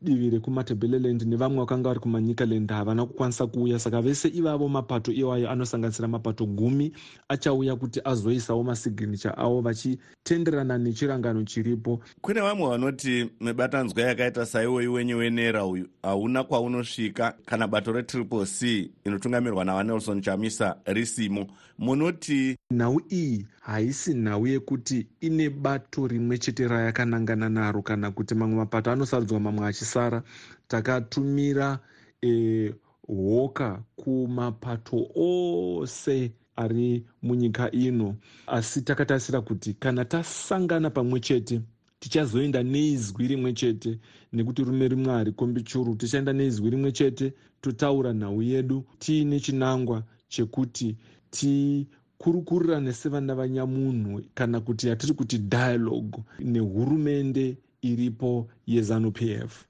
divi 0.02 0.30
rekumatebeleland 0.30 1.22
nevamwe 1.24 1.60
vakanga 1.60 1.90
vari 1.90 2.00
kumanyikaland 2.00 2.72
havana 2.72 3.06
kukwanisa 3.06 3.48
kuuya. 3.48 3.80
Saka 3.80 4.02
vese 4.02 4.28
ivavo 4.28 4.68
mapato 4.70 5.12
iwayo 5.12 5.50
anosanganisira 5.50 6.08
mapato 6.08 6.46
gumi 6.46 6.92
achauya 7.30 7.76
kuti 7.76 8.02
azoisawo 8.04 8.64
masignature 8.64 9.34
avo 9.38 9.62
vachitenderana 9.62 10.78
nechirangano 10.78 11.44
chiripo. 11.44 12.00
Kune 12.22 12.42
vamwe 12.42 12.70
vanoti 12.70 13.30
mibatanzwa 13.42 14.02
yakaita 14.04 14.46
saiwoyi 14.46 14.88
wenye 14.88 15.14
wenera 15.14 15.66
uyu 15.66 15.88
hauna 16.04 16.44
kwaunosvika. 16.44 17.34
Kana 17.46 17.68
bato 17.68 17.92
retriple 17.92 18.46
c 18.46 18.92
inotungamirwa 19.06 19.66
navanelson 19.66 20.22
chamisa 20.22 20.76
risimo 20.86 21.48
munoti 21.80 22.58
nhau 22.72 23.02
iyi 23.12 23.48
haisi 23.62 24.14
nhau 24.14 24.48
yekuti 24.48 25.08
ine 25.22 25.50
bato 25.50 26.08
rimwe 26.08 26.38
chete 26.38 26.68
rayakanangana 26.68 27.50
naro 27.50 27.82
kana 27.82 28.12
kuti 28.12 28.36
mamwe 28.36 28.56
mapato 28.56 28.92
anosadzwa 28.92 29.40
mamwe 29.40 29.66
achisara 29.92 30.24
takatumira 30.68 31.80
e, 32.22 32.74
hoka 33.08 33.84
kumapato 33.96 35.08
ose 35.16 36.32
ari 36.56 37.04
munyika 37.22 37.72
ino. 37.72 38.16
Asi 38.48 38.82
takatarisira 38.82 39.42
kuti 39.42 39.74
kana 39.74 40.06
tasangana 40.06 40.90
pamwe 40.90 41.20
chete 41.20 41.62
tichazoenda 42.00 42.64
neizwi 42.64 43.28
rimwe 43.28 43.54
chete 43.54 44.00
nekuti 44.34 44.64
rume 44.64 44.88
rimwe 44.88 45.12
harikombi 45.14 45.62
churu 45.64 45.96
tichaenda 45.96 46.34
neizwi 46.34 46.70
rimwe 46.70 46.92
chete 46.92 47.34
totaura 47.62 48.14
nhau 48.14 48.42
yedu. 48.42 48.84
Tiine 49.00 49.40
chinangwa 49.40 50.04
chekuti 50.30 50.96
tikurukurirane 51.32 52.94
sevana 52.94 53.36
vanyamunhu 53.36 54.22
kana 54.34 54.60
kuti 54.62 54.88
yatiri 54.88 55.14
kuti 55.14 55.38
dialogue 55.38 56.24
nehurumende 56.40 57.58
iripo 57.82 58.48
yezanup 58.68 59.22
f 59.22 59.66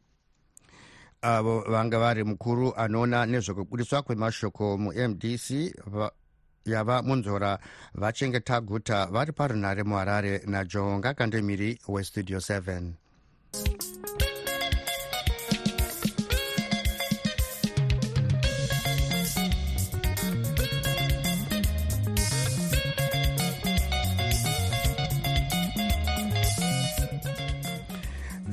avo 1.21 1.61
vanga 1.69 1.99
vari 1.99 2.23
mukuru 2.23 2.73
anoona 2.77 3.25
nezvekubudiswa 3.25 4.01
kwemashoko 4.01 4.77
mumdc 4.77 5.47
yava 6.65 7.01
munzora 7.01 7.59
vachengeta 7.93 8.61
guta 8.61 9.05
vari 9.05 9.31
parunhare 9.31 9.83
muharare 9.83 10.41
najonga 10.45 11.13
kandemiri 11.13 11.79
westudio 11.87 12.37
7 12.37 13.00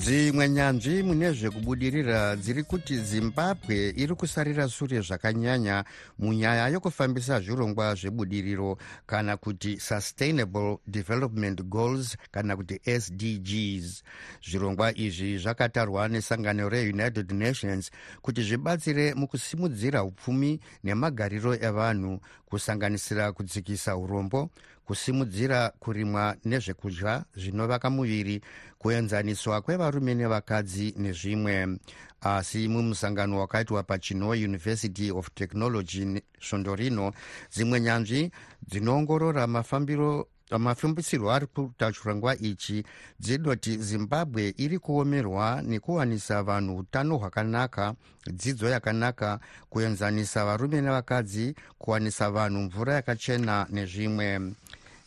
dzimwe 0.08 0.48
nyanzvi 0.48 1.02
mune 1.02 1.32
zvekubudirira 1.32 2.36
dziri 2.36 2.62
kuti 2.62 2.96
zimbabwe 2.96 3.92
iri 3.96 4.14
kusarira 4.14 4.68
sure 4.68 5.00
zvakanyanya 5.00 5.84
munyaya 6.18 6.68
yokufambisa 6.68 7.40
zvirongwa 7.40 7.94
zvebudiriro 7.94 8.78
kana 9.06 9.36
kuti 9.36 9.76
sustainable 9.80 10.78
development 10.86 11.62
goals 11.62 12.16
kana 12.30 12.56
kuti 12.56 12.80
sdgs 13.00 14.02
zvirongwa 14.48 14.96
izvi 14.96 15.38
zvakatarwa 15.38 16.08
nesangano 16.08 16.68
reunited 16.68 17.32
nations 17.32 17.90
kuti 18.22 18.42
zvibatsire 18.42 19.14
mukusimudzira 19.14 20.04
upfumi 20.04 20.60
nemagariro 20.84 21.54
evanhu 21.54 22.20
kusanganisira 22.46 23.32
kudzikisa 23.32 23.96
urombo 23.96 24.50
kusimudzira 24.88 25.72
kurimwa 25.78 26.36
nezvekudya 26.44 27.24
zvinovaka 27.36 27.90
muviri 27.90 28.40
kuenzaniswa 28.78 29.60
kwevarume 29.60 30.14
nevakadzi 30.14 30.94
nezvimwe. 30.96 31.78
Asi 32.20 32.68
mumusangano 32.68 33.40
wakaitwa 33.40 33.82
pachino 33.82 34.30
university 34.30 35.10
of 35.10 35.28
technology 35.34 36.22
svondo 36.40 36.74
rino 36.74 37.12
dzimwe 37.52 37.80
nyanzvi 37.80 38.30
dzinoongorora 38.68 39.46
mafambiro 39.46 40.28
mafambisirwo 40.58 41.32
ari 41.32 41.46
kuita 41.46 41.92
chirongwa 41.92 42.38
ichi 42.38 42.84
dzinoti 43.20 43.76
zimbabwe 43.76 44.54
iri 44.56 44.78
kuomerwa 44.78 45.62
nekuwanisa 45.62 46.42
vanhu 46.42 46.76
utano 46.76 47.16
hwakanaka 47.16 47.94
dzidzo 48.32 48.68
yakanaka 48.68 49.40
kuenzanisa 49.70 50.44
varume 50.44 50.80
nevakadzi 50.80 51.54
kuwanisa 51.78 52.30
vanhu 52.30 52.60
mvura 52.60 52.94
yakachena 52.94 53.66
nezvimwe 53.70 54.40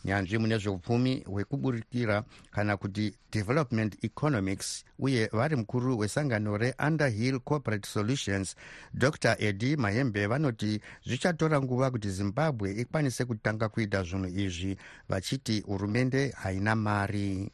nyanzvi 0.04 0.38
mune 0.38 0.58
zveupfumi 0.58 1.20
hwekuburikira 1.26 2.24
kana 2.50 2.76
kuti 2.76 3.14
development 3.32 4.04
economics 4.04 4.84
uye 4.98 5.26
vari 5.32 5.56
mukuru 5.56 5.98
wesangano 5.98 6.56
reunderhill 6.56 7.40
corporate 7.40 7.88
solutions 7.88 8.56
dr. 8.94 9.36
Edi 9.38 9.76
mahembe 9.76 10.26
vanoti 10.26 10.80
zvichatora 11.06 11.60
nguva 11.62 11.90
kuti 11.90 12.10
zimbabwe 12.10 12.72
ikwanise 12.72 13.24
kutanga 13.24 13.68
kuita 13.68 14.02
zvinhu 14.02 14.26
izvi 14.40 14.76
vachiti 15.08 15.60
hurumende 15.60 16.28
haina 16.30 16.76
mari. 16.76 17.50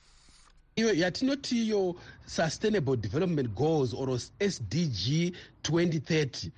Iyo 0.76 0.94
yatinoti 0.94 1.62
iyo 1.64 1.96
sustainable 2.26 2.96
development 2.96 3.48
goals 3.54 3.94
or 3.94 4.20
sdg 4.50 5.34
2030 5.62 6.50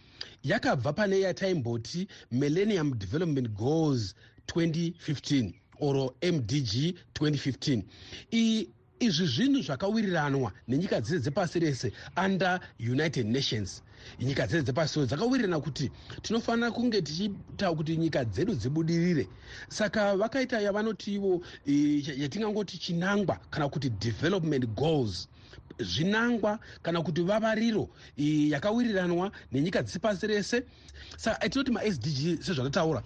yakabva 0.44 0.92
pane 0.92 1.20
yataimboti 1.20 2.08
millennium 2.32 2.98
development 2.98 3.48
goals 3.48 4.14
2015 4.46 5.59
or 5.80 6.12
mdg 6.22 6.94
2015 7.14 7.82
izvi 9.00 9.26
zvinhu 9.26 9.62
zvakawiriranwa 9.62 10.52
nenyika 10.68 11.00
dzese 11.00 11.20
dzepasi 11.20 11.58
rese 11.58 11.92
under 12.24 12.60
united 12.78 13.26
nations. 13.26 13.82
Nyika 14.20 14.46
dzese 14.46 14.62
dzepasi 14.62 14.98
rose 14.98 15.08
dzakawirirana 15.08 15.60
kuti 15.60 15.90
tinofanira 16.22 16.70
kunge 16.70 17.02
tichiita 17.02 17.72
kuti 17.76 17.96
nyika 17.96 18.24
dzedu 18.24 18.54
dzibudirire. 18.54 19.28
Saka 19.68 20.16
vakaita 20.16 20.60
yavanoti 20.60 21.14
ivo 21.14 21.40
yatingangoti 22.22 22.78
chinangwa 22.78 23.38
kana 23.50 23.68
kuti 23.68 23.90
development 23.90 24.66
goals 24.76 25.28
zvinangwa 25.78 26.58
kana 26.82 27.02
kuti 27.02 27.22
vavariro 27.22 27.88
yakawiriranwa 28.16 29.32
nenyika 29.52 29.82
dzisi 29.82 29.98
pasi 29.98 30.26
rese. 30.26 30.64
Saka 31.16 31.48
tinoti 31.48 31.70
masdg 31.70 32.42
sezvatataura 32.42 33.02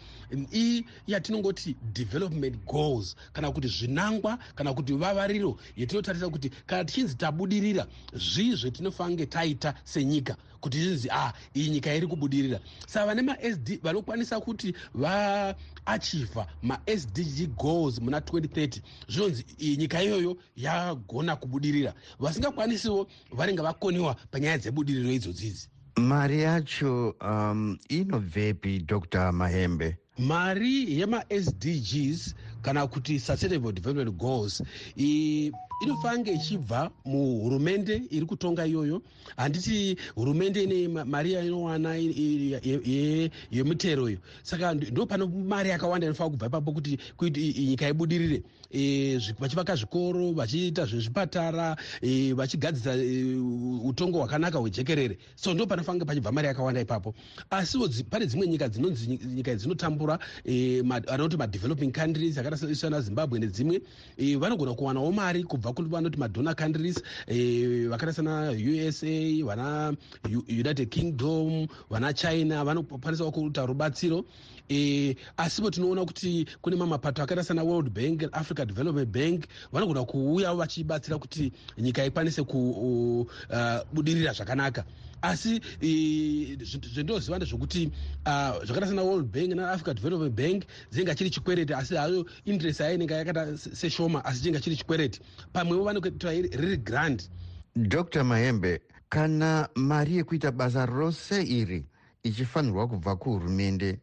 i 0.53 0.85
yatinongoti 1.07 1.77
development 1.93 2.57
goals 2.67 3.17
kana 3.33 3.53
kuti 3.53 3.69
zvinangwa 3.69 4.39
kana 4.55 4.75
kuti 4.75 4.93
vavariro 4.93 5.57
yatinotarisa 5.77 6.29
kuti 6.29 6.51
kana 6.67 6.85
tichinzi 6.85 7.15
tabudirira 7.17 7.87
zvii 8.15 8.55
zvetinofange 8.57 9.27
taita 9.27 9.75
senyika 9.85 10.37
kuti 10.65 10.81
zvinzi 10.81 11.09
ah, 11.13 11.33
iyi 11.55 11.71
nyika 11.71 11.95
iri 11.95 12.07
kubudirira. 12.07 12.61
Saka 12.87 13.07
vane 13.07 13.23
masd 13.23 13.79
vanokwanisa 13.83 14.41
kuti 14.41 14.75
vaachivha 14.95 16.47
masdg 16.63 17.53
goals 17.57 18.01
muna 18.01 18.19
2030 18.19 18.81
zvinonzi 19.09 19.45
iyi 19.61 19.77
nyika 19.77 20.03
iyoyo 20.03 20.37
yagona 20.57 21.37
kubudirira. 21.37 21.95
Vasingakwanisiwo 22.21 23.07
vanenge 23.33 23.63
vakoniwa 23.63 24.15
panyaya 24.31 24.59
dzebudiriro 24.59 25.11
idzodzidzi 25.13 25.69
mari 25.97 26.43
yacho 26.43 27.15
um, 27.21 27.79
inobvepi 27.89 28.79
dr 28.79 29.33
mahembe? 29.33 29.97
Mari 30.19 31.01
yemasdgs 31.01 32.35
kana 32.65 32.87
kuti 32.87 33.21
sustainable 33.21 33.73
development 33.73 34.17
goals 34.17 34.63
inofange 35.83 36.33
ichibva 36.33 36.91
muhurumende 37.05 38.03
iri 38.11 38.27
kutonga 38.27 38.67
iyoyo. 38.67 39.03
Handiti 39.37 39.97
hurumende 40.15 40.63
ine 40.63 40.89
mari 40.89 41.33
yainowana 41.33 41.95
yemutero 43.51 44.09
iyo. 44.09 44.19
Saka 44.43 44.75
ndo 44.75 45.07
pano 45.07 45.27
mari 45.27 45.71
yakawanda 45.71 46.07
inofanira 46.07 46.31
kubva 46.31 46.47
ipapo 46.47 46.73
kuti 46.73 46.99
nyika 47.69 47.89
ibudirire. 47.89 48.43
Vachivaka 49.39 49.77
zvikoro 49.77 50.33
vachiita 50.33 50.87
zvezvipatara 50.87 51.77
vachigadzisa 52.35 52.97
utongo 53.85 54.19
hwakanaka 54.19 54.59
hwejekerere. 54.59 55.19
So 55.35 55.55
ndo 55.55 55.67
panofanira 55.67 56.07
pachibva 56.07 56.33
mari 56.33 56.49
yakawanda 56.49 56.81
ipapo. 56.81 57.15
Asiwo 57.51 57.89
pane 58.11 58.27
dzimwe 58.27 58.47
nyika 58.47 58.69
dzinonzi 58.69 59.21
nyika 59.35 59.55
dzinotambura 59.55 60.19
vanoti 61.07 61.37
madeveloping 61.37 61.93
countries 61.93 62.39
sana 62.57 63.01
zimbabwe 63.01 63.39
nedzimwe 63.39 63.81
vanogona 64.39 64.75
kuwanawo 64.75 65.13
mari 65.13 65.45
kubva 65.45 65.73
vanoti 65.73 66.19
madonor 66.19 66.55
countries 66.57 67.03
vakaita 67.89 68.13
sana 68.13 68.51
usa 68.53 69.45
vana 69.45 69.95
united 70.49 70.89
kingdom 70.89 71.67
vana 71.91 72.13
china 72.13 72.65
vanokwanisawo 72.65 73.31
kuita 73.31 73.67
rubatsiro 73.67 74.25
e, 74.69 75.17
asivo 75.37 75.71
tinoona 75.71 76.05
kuti 76.05 76.47
kune 76.63 76.77
mamapato 76.77 77.23
akaita 77.23 77.45
sana 77.45 77.63
world 77.63 77.91
bank 77.91 78.23
africa 78.33 78.65
development 78.67 79.09
bank 79.09 79.45
vanogona 79.73 80.05
kuuyawo 80.05 80.57
vachibatsira 80.57 81.19
kuti 81.19 81.53
nyika 81.79 82.05
ikwanise 82.05 82.43
kubudirira 82.43 84.31
uh, 84.31 84.37
zvakanaka. 84.37 84.85
Asi 85.23 85.61
zvendoziva 86.93 87.37
ndezvokuti 87.37 87.91
zvakaita 88.65 88.87
sana 88.87 89.03
world 89.03 89.27
bank 89.33 89.55
naafrica 89.55 89.95
development 89.95 90.35
bank 90.35 90.65
dzinenge 90.91 91.15
chiri 91.15 91.31
chikwereti 91.31 91.75
asi 91.75 91.95
hayo 91.95 92.27
interest 92.45 92.81
yayo 92.81 92.95
inenge 92.95 93.15
yakaita 93.15 93.59
seshoma 93.59 94.25
asi 94.25 94.41
chinenge 94.41 94.61
chiri 94.61 94.77
chikwereti 94.77 95.21
pamwevo 95.53 95.85
vanokuita 95.85 96.31
riri 96.31 96.77
grand. 96.77 97.23
Dr 97.77 98.25
mahembe 98.25 98.81
kana 99.09 99.69
mari 99.75 100.17
yekuita 100.17 100.53
basa 100.53 100.87
rose 100.87 101.43
iri 101.43 101.87
ichifanirwa 102.23 102.89
kubva 102.89 103.17
kuhurumende 103.17 103.99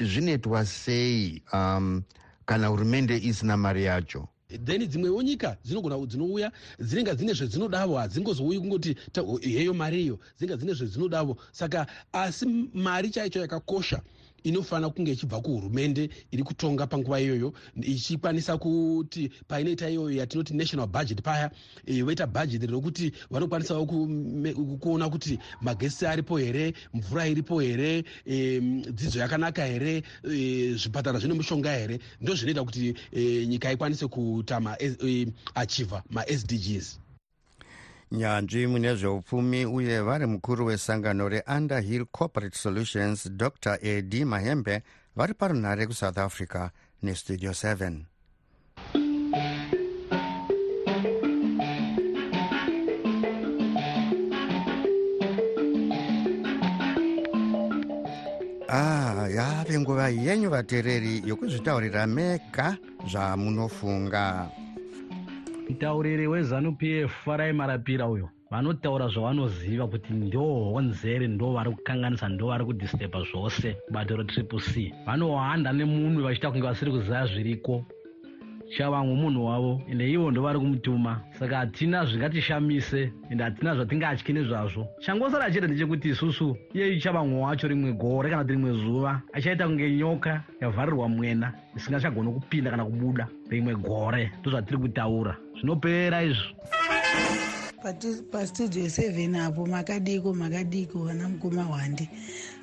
zvinoitwa 0.00 0.64
sei 0.66 1.42
um, 1.52 2.02
kana 2.46 2.66
hurumende 2.66 3.16
isina 3.16 3.56
mari 3.56 3.84
yacho? 3.84 4.28
Then 4.64 4.86
dzimwewo 4.86 5.22
nyika 5.22 5.56
dzinogona 5.64 6.06
dzinouya 6.06 6.52
dzinenge 6.78 7.14
dzine 7.14 7.32
zvedzinodavo 7.32 7.96
hadzingozouyi 7.96 8.60
kungoti 8.60 8.96
heyo 9.42 9.74
mari 9.74 10.02
iyo 10.04 10.18
dzinenge 10.36 10.56
dzine 10.56 10.74
zvedzinodavo 10.74 11.36
saka 11.52 11.86
asi 12.12 12.46
mari 12.74 13.10
chaicho 13.10 13.40
yakakosha 13.40 14.02
inofanira 14.44 14.90
kunge 14.90 15.12
ichibva 15.12 15.40
kuhurumende 15.40 16.10
iri 16.30 16.42
kutonga 16.42 16.86
panguva 16.86 17.20
iyoyo 17.20 17.52
ichikwanisa 17.82 18.58
kuti 18.58 19.30
painoita 19.48 19.90
iyoyo 19.90 20.16
yatinoti 20.16 20.54
national 20.54 20.86
budget 20.86 21.22
paya 21.22 21.50
e, 21.86 22.02
voita 22.02 22.26
bhajeti 22.26 22.66
rokuti 22.66 23.12
vanokwanisawo 23.30 23.86
kuona 24.80 25.10
kuti 25.10 25.38
magesi 25.60 26.06
aripo 26.06 26.38
here 26.38 26.74
mvura 26.94 27.28
iripo 27.28 27.60
here 27.60 28.04
e, 28.26 28.60
dzidzo 28.92 29.18
yakanaka 29.18 29.64
here 29.64 30.02
e, 30.30 30.74
zvipatara 30.74 31.18
zvine 31.18 31.34
mushonga 31.34 31.72
here. 31.72 31.98
Ndo 32.20 32.34
zvinoita 32.34 32.64
kuti 32.64 32.94
nyika 33.46 33.72
ikwanise 33.72 34.06
kuita 34.06 34.60
maachievha 34.60 36.02
masdgs 36.10 37.03
nyanzvi 38.18 38.66
mune 38.66 38.94
zveupfumi 39.00 39.60
uye 39.66 40.00
vari 40.00 40.26
mukuru 40.26 40.66
wesangano 40.66 41.28
reunderhill 41.28 42.04
corporate 42.16 42.56
solutions 42.64 43.28
dr. 43.30 43.78
Ed 43.82 44.12
mahembe 44.24 44.82
vari 45.16 45.34
parunhare 45.34 45.86
kusouth 45.86 46.18
africa 46.18 46.70
nestudio 47.02 47.50
7 47.50 48.04
ah 58.68 59.28
yave 59.36 59.78
nguva 59.80 60.08
yenyu 60.08 60.50
vateereri 60.50 61.22
yokuzvitaurira 61.28 62.06
mega 62.06 62.76
zvamunofunga 63.10 64.48
mutauriri 65.68 66.26
wezanup 66.26 66.82
f 66.82 67.12
farai 67.24 67.52
marapira 67.52 68.06
uyo. 68.06 68.28
Vanotaura 68.50 69.08
zvavanoziva 69.08 69.86
kuti 69.88 70.12
ndo 70.12 70.40
honzere 70.72 71.26
ndo 71.28 71.52
vari 71.52 71.70
kukanganisa 71.70 72.28
ndo 72.28 72.46
vari 72.46 72.64
kudhistepa 72.64 73.20
zvose 73.30 73.76
bato 73.90 74.16
retriple 74.16 74.60
c. 74.60 74.92
Vanohanda 75.06 75.72
nemunwe 75.72 76.22
vachiita 76.22 76.50
kunge 76.50 76.66
vasiri 76.66 76.90
kuziva 76.90 77.26
zviriko. 77.26 77.84
Chavamwe 78.76 79.14
munhu 79.14 79.44
wavo 79.46 79.82
ende 79.90 80.10
ivo 80.10 80.30
ndo 80.30 80.42
vari 80.42 80.58
kumutuma 80.58 81.20
saka 81.38 81.56
hatina 81.56 82.04
zvingatishamise 82.04 83.12
ende 83.30 83.44
hatina 83.44 83.74
zvatingatyi 83.74 84.32
nezvazvo. 84.32 84.86
Changosara 85.00 85.50
chete 85.50 85.66
ndechekuti 85.66 86.08
isusu 86.08 86.56
iye 86.74 87.00
chavamwe 87.00 87.40
wacho 87.40 87.68
rimwe 87.68 87.92
gore 87.92 88.30
kana 88.30 88.42
kuti 88.42 88.52
rimwe 88.52 88.72
zuva 88.72 89.20
achaita 89.32 89.66
kunge 89.66 89.90
nyoka 89.90 90.42
yavharirwa 90.60 91.08
mwena 91.08 91.52
isingachagoni 91.76 92.32
kupinda 92.32 92.70
kana 92.70 92.84
kubuda 92.84 93.28
rimwe 93.50 93.74
gore. 93.74 94.32
Ndo 94.40 94.50
zvatiri 94.50 94.78
kutaura 94.78 95.36
zvinopera 95.64 96.22
izvo. 96.22 96.52
Pastudio 98.32 98.88
seven 98.90 99.34
apo 99.36 99.66
makadiko 99.66 100.32
makadiko 100.34 101.04
vana 101.04 101.28
mukoma 101.28 101.62
hwandi 101.64 102.08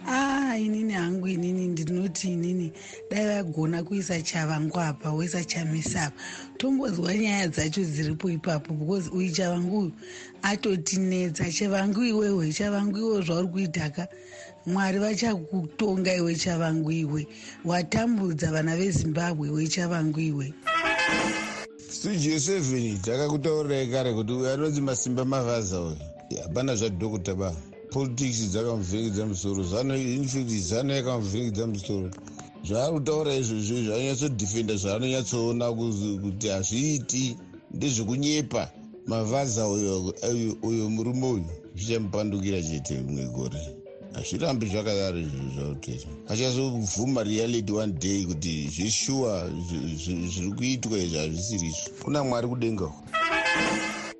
a 0.07 0.57
inini 0.57 0.93
hangu 0.93 1.27
inini 1.27 1.67
ndinoti 1.67 2.33
inini 2.33 2.71
dai 3.11 3.25
vagona 3.25 3.83
kuisa 3.83 4.21
chavangu 4.21 4.79
apa 4.79 5.11
woisa 5.11 5.43
chamisa 5.43 6.03
apa. 6.03 6.15
Tombonzwa 6.57 7.13
nyaya 7.13 7.47
dzacho 7.47 7.81
dziripo 7.81 8.29
ipapo 8.29 8.73
because 8.73 9.09
uyu 9.09 9.31
chavangu 9.31 9.79
uyu 9.79 9.91
atotinetsa 10.41 11.51
chavangu 11.51 12.03
iwewe 12.03 12.53
chavangu 12.53 12.97
iwewe 12.97 13.21
zvauri 13.21 13.47
kuitaka. 13.47 14.07
Mwari 14.65 14.99
vachakutonga 14.99 16.15
iwe 16.15 16.35
chavangu 16.35 16.91
iwe 16.91 17.27
watambudza 17.65 18.51
vana 18.51 18.77
vezimbabwe 18.77 19.49
wechavangu 19.49 20.19
iwe 20.19 20.53
studio 21.91 22.39
seven 22.39 22.97
takakutaurirai 23.01 23.87
kare 23.87 24.13
kuti 24.13 24.33
uyo 24.33 24.53
anonzi 24.53 24.81
masimba 24.81 25.25
mavhaza 25.25 25.81
uyu. 25.81 25.97
Hapana 26.43 26.75
zvadhokota 26.75 27.35
ba. 27.35 27.55
Politics 27.91 28.49
dzakamuvhiringidza 28.51 29.25
musoro 29.25 29.63
zano 29.63 29.97
infact 29.97 30.49
zano 30.49 30.93
yakamuvhiringidza 30.93 31.67
musoro. 31.67 32.09
Zvaari 32.63 32.93
kutaura 32.93 33.35
izvozvo 33.35 33.83
zvanyatsodhifenda 33.83 34.75
zvaanonyatsoona 34.75 35.71
kuti 36.23 36.47
hazviiti 36.47 37.37
ndezvekunyepa 37.73 38.71
mavhaza 39.07 39.67
uyo 39.67 40.89
murume 40.89 41.27
uyu. 41.27 41.45
Zvichamupandukira 41.75 42.61
chete 42.61 42.95
rimwe 42.95 43.25
gore 43.25 43.80
hazvirambi 44.13 44.65
zvakadaro 44.71 45.17
izvo 45.19 45.43
zvautera 45.55 46.07
achazobvuma 46.31 47.23
reality 47.23 47.71
one 47.73 47.93
day 47.93 48.25
kuti 48.25 48.69
zvishuwa 48.75 49.49
zviri 50.01 50.51
kuitwa 50.57 50.97
izvi 50.97 51.17
hazvisiri 51.17 51.67
izvo 51.67 52.03
kuna 52.03 52.23
mwari 52.23 52.47
kudengawo 52.47 52.95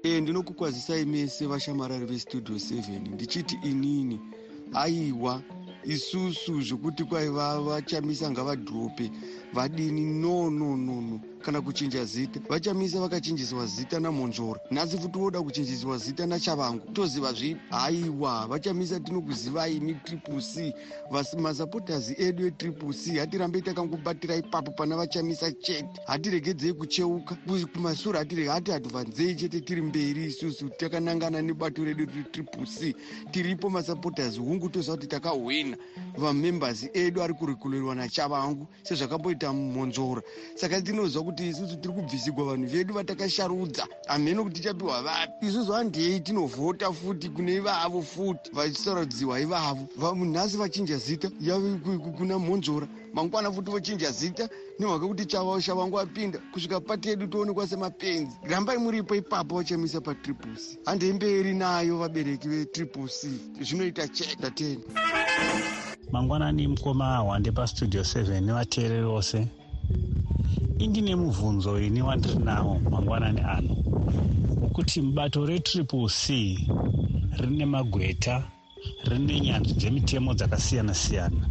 e 0.04 0.22
ndinokukwazisai 0.22 1.06
mese 1.06 1.46
vashamarari 1.46 2.06
vestudio 2.06 2.56
7 2.56 3.14
ndichiti 3.14 3.56
inini 3.64 4.20
aiwa 4.74 5.42
isusu 5.86 6.62
zvekuti 6.62 7.04
kwai 7.04 7.30
vachamisa 7.30 8.32
ngavadhrope 8.32 9.12
vadini. 9.54 10.02
No 10.02 10.50
no 10.50 10.76
no 10.76 11.20
kana 11.42 11.62
kuchinja 11.62 12.06
zita 12.06 12.40
vachamisa 12.50 13.00
vakachinjiswa 13.00 13.66
zita 13.66 14.00
namhonzvora 14.00 14.60
nhasi 14.72 14.98
futi 14.98 15.20
voda 15.20 15.42
kuchinjiswa 15.42 15.98
zita 15.98 16.26
nachavangu. 16.26 16.92
Toziva 16.94 17.34
zvipi 17.34 17.62
haiwa 17.70 18.48
vachamisa 18.48 19.00
tinokuziva 19.00 19.68
imi 19.68 19.96
triple 19.96 20.42
c. 20.42 20.74
Masapotazi 21.40 22.16
edu 22.18 22.48
etriple 22.48 22.94
c 22.94 23.18
hatirambe 23.18 23.62
takangobatira 23.62 24.36
ipapo 24.36 24.72
pana 24.72 24.96
vachamisa 24.98 25.52
chete. 25.52 26.02
Hatiregedzei 26.06 26.74
kucheuka. 26.74 27.38
Kumashure 27.74 28.20
hatirege 28.20 28.50
hati 28.50 28.72
hadvanzei 28.72 29.36
chete 29.36 29.62
tiri 29.62 29.82
mberi 29.82 30.26
isusu. 30.26 30.70
Takanangana 30.70 31.42
nebato 31.42 31.84
redu 31.84 32.06
retriple 32.06 32.66
c. 32.66 32.96
Tiripo 33.32 33.70
masapotazi 33.70 34.40
hungu 34.40 34.70
toziva 34.70 34.96
kuti 34.96 35.08
takahwina. 35.08 35.78
Vamembers 36.18 36.90
edu 36.94 37.24
ari 37.24 37.34
kurikulerwa 37.34 37.96
nachavangu 37.96 38.68
sezvakamboita 38.84 39.41
mhonzvora 39.50 40.22
saka 40.56 40.82
tinoziva 40.82 41.24
kuti 41.24 41.48
isusu 41.50 41.76
tiri 41.82 41.94
kubvisigwa 41.94 42.46
vanhu 42.46 42.68
vedu 42.68 42.94
vatakasharudza. 42.94 43.88
Hameno 44.08 44.44
kuti 44.44 44.56
tichapiwa 44.56 45.02
vapi. 45.02 45.46
Isusu 45.46 45.72
handei 45.72 46.20
tinovhota 46.20 46.94
futi 46.94 47.30
kune 47.30 47.56
ivavo 47.56 48.02
futi 48.02 48.52
vachisarudziwa 48.54 49.40
ivavo 49.40 50.26
nhasi 50.26 50.58
vachinja 50.58 50.98
zita 50.98 51.30
kuna 52.18 52.40
mhonzvora 52.40 52.88
mangwana 53.14 53.52
futi 53.52 53.72
vochinja 53.72 54.12
zita 54.12 54.50
nemhaka 54.80 55.08
kuti 55.08 55.26
chavausha 55.26 55.76
vangu 55.76 55.98
vapinda 55.98 56.40
kusvika 56.54 56.80
pati 56.80 57.10
yedu 57.10 57.28
toonekwa 57.28 57.68
semapenzi. 57.68 58.36
Rambai 58.44 58.78
muripo 58.78 59.16
ipapo 59.16 59.56
vachamisa 59.56 60.02
patriple 60.02 60.56
c. 60.56 60.78
Handei 60.86 61.14
mberi 61.14 61.54
nayo 61.54 61.98
vabereki 61.98 62.48
vetriple 62.48 63.08
c. 63.08 63.30
Zvinoita 63.62 64.08
cheda 64.08 64.52
teni 64.52 64.84
mangwanani 66.12 66.68
mukoma 66.68 67.18
hwande 67.18 67.52
pastudio 67.52 68.02
7 68.02 68.42
nevateereri 68.42 69.06
vose. 69.06 69.48
Indine 70.80 71.16
mubvunzo 71.16 71.82
ini 71.82 72.02
wandiri 72.02 72.36
nawo 72.36 72.80
mangwanani 72.80 73.42
ano. 73.42 73.76
Wokuti 74.62 75.02
mubato 75.02 75.46
retriple 75.46 76.10
c 76.10 76.58
rine 77.38 77.66
magweta 77.66 78.44
rine 79.04 79.40
nyanzvi 79.42 79.74
dzemitemo 79.74 80.34
dzakasiyana-siyana. 80.34 81.50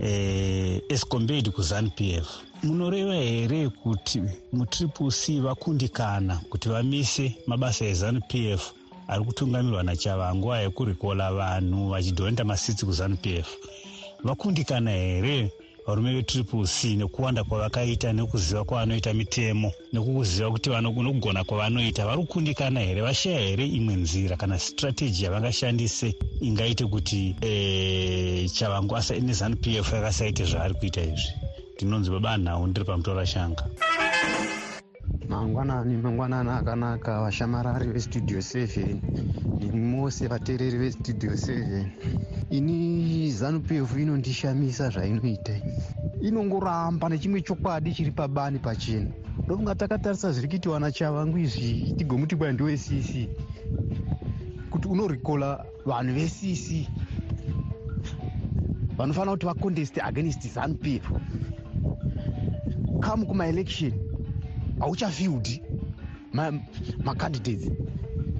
E, 0.00 0.82
as 0.90 1.04
compared 1.08 1.50
kuzanup 1.50 2.00
f. 2.00 2.28
Munoreva 2.62 3.14
here 3.14 3.68
kuti 3.68 4.22
mutriple 4.52 5.10
c 5.10 5.40
vakundikana 5.40 6.36
kuti 6.50 6.68
vamise 6.68 7.36
mabasa 7.46 7.84
ezanup 7.84 8.34
f 8.34 8.72
ari 9.08 9.24
kutungamirwa 9.24 9.82
nachavanguva 9.82 10.60
yekurikola 10.60 11.32
vanhu 11.32 11.88
vachidhoneta 11.90 12.44
masitsi 12.44 12.86
kuzanup 12.86 13.26
f. 13.26 13.48
Vakundikana 14.24 14.90
here? 14.90 15.50
Varume 15.86 16.12
vetriple 16.14 16.66
c 16.66 16.96
nekuwanda 16.96 17.44
kwavakaita 17.44 18.12
nekuziva 18.12 18.64
kwavanoita 18.64 19.14
mitemo 19.14 19.72
nekukuziva 19.92 20.50
kuti 20.50 20.70
nokugona 20.70 21.44
kwavanoita. 21.44 22.06
Vari 22.06 22.18
kukundikana 22.22 22.80
here? 22.80 23.00
Vashaya 23.02 23.40
here 23.40 23.66
imwe 23.66 23.94
nzira 23.94 24.36
kana 24.36 24.58
strategy 24.58 25.24
yavangashandise 25.24 26.14
ingaite 26.40 26.84
kuti 26.86 27.36
e, 27.40 28.48
chavangu 28.48 28.96
nezanup 29.22 29.66
f 29.66 29.92
yakasaite 29.92 30.44
zvaari 30.44 30.74
kuita 30.74 31.02
izvi? 31.02 31.32
Ndinonzi 31.76 32.10
baba 32.10 32.36
nhau 32.38 32.66
ndiri 32.66 32.84
pamutora 32.86 33.26
shanga 33.26 33.64
mangwanani 35.28 35.96
mangwanani 35.96 36.50
akanaka. 36.50 37.20
Vashamarari 37.20 37.86
vestudio 37.92 38.38
7 38.38 38.96
nemose 39.60 40.26
vateereri 40.28 40.78
vestudio 40.78 41.32
7 41.32 41.86
ini 42.50 43.30
zanup 43.30 43.70
f 43.70 43.96
inondishamisa 43.98 44.90
zvainoita 44.90 45.52
inongoramba 46.20 47.08
nechimwe 47.08 47.40
chokwadi 47.40 47.92
chiri 47.94 48.10
pabani 48.10 48.58
pachena. 48.58 49.10
Ndofunga 49.44 49.74
takatarisa 49.74 50.32
zviri 50.32 50.48
kuitiwa 50.48 50.80
nachavangu 50.80 51.38
izvi 51.38 51.94
tigomuti 51.96 52.36
kwai 52.36 52.52
ndiwesisi 52.52 53.28
kuti 54.70 54.88
unorikola 54.88 55.64
vanhu 55.86 56.14
vecc 56.14 56.88
vanofanira 58.96 59.32
kuti 59.32 59.46
vaconteste 59.46 60.00
against 60.00 60.48
zanupf 60.54 61.10
come 63.00 63.26
kumaelection 63.26 64.05
hauchafiudi 64.78 65.62
macandidates 67.04 67.70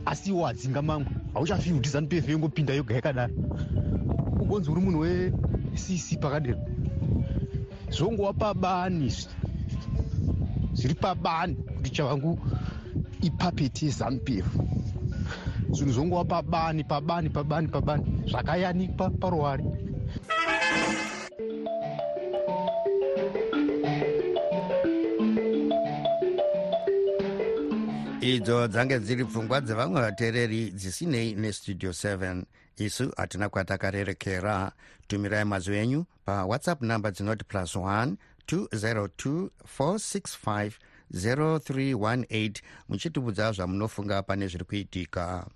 asiwo 0.05 0.47
adzinga 0.47 0.83
mamwe 0.83 1.07
hauchafiudi 1.35 1.89
zanupf 1.89 2.29
yongopinda 2.29 2.75
yoga 2.75 2.95
yakadaro. 2.95 3.35
Ugonzi 4.41 4.71
uri 4.71 4.81
munhu 4.81 5.01
wecc 5.01 6.19
pakadero. 6.21 6.59
Zvongova 7.91 8.33
pabani 8.33 9.13
zviri 10.75 10.95
pabani 10.95 11.57
kuti 11.77 11.91
chavangu 11.91 12.39
ipapeti 13.23 13.87
yezanupf 13.87 14.47
zvinhu 15.73 15.93
zvongova 15.93 16.25
pabani 16.25 16.85
pabani 16.85 17.29
pabani 17.31 17.69
pabani 17.69 18.05
zvakayanikwa 18.31 19.11
paruware 19.11 19.65
idzo 28.35 28.69
dzange 28.69 28.99
dziri 29.01 29.25
pfungwa 29.25 29.61
dzevamwe 29.61 30.01
vateereri 30.01 30.71
dzisinei 30.71 31.35
nestudio 31.35 31.91
7 31.91 32.43
isu 32.77 33.13
hatina 33.17 33.49
kwatakarerekera. 33.49 34.73
Tumirai 35.09 35.45
mazwi 35.45 35.77
enyu 35.77 36.07
pawhatsapp 36.25 36.83
namba 36.83 37.11
dzinoti 37.11 37.45
plus 37.45 37.77
1 37.77 38.17
202 38.49 39.49
465 39.79 40.73
0318 41.15 42.63
muchitibudza 42.89 43.53
zvamunofunga 43.53 44.23
pane 44.23 44.49
zviri 44.49 44.65
kuitika 44.65 45.47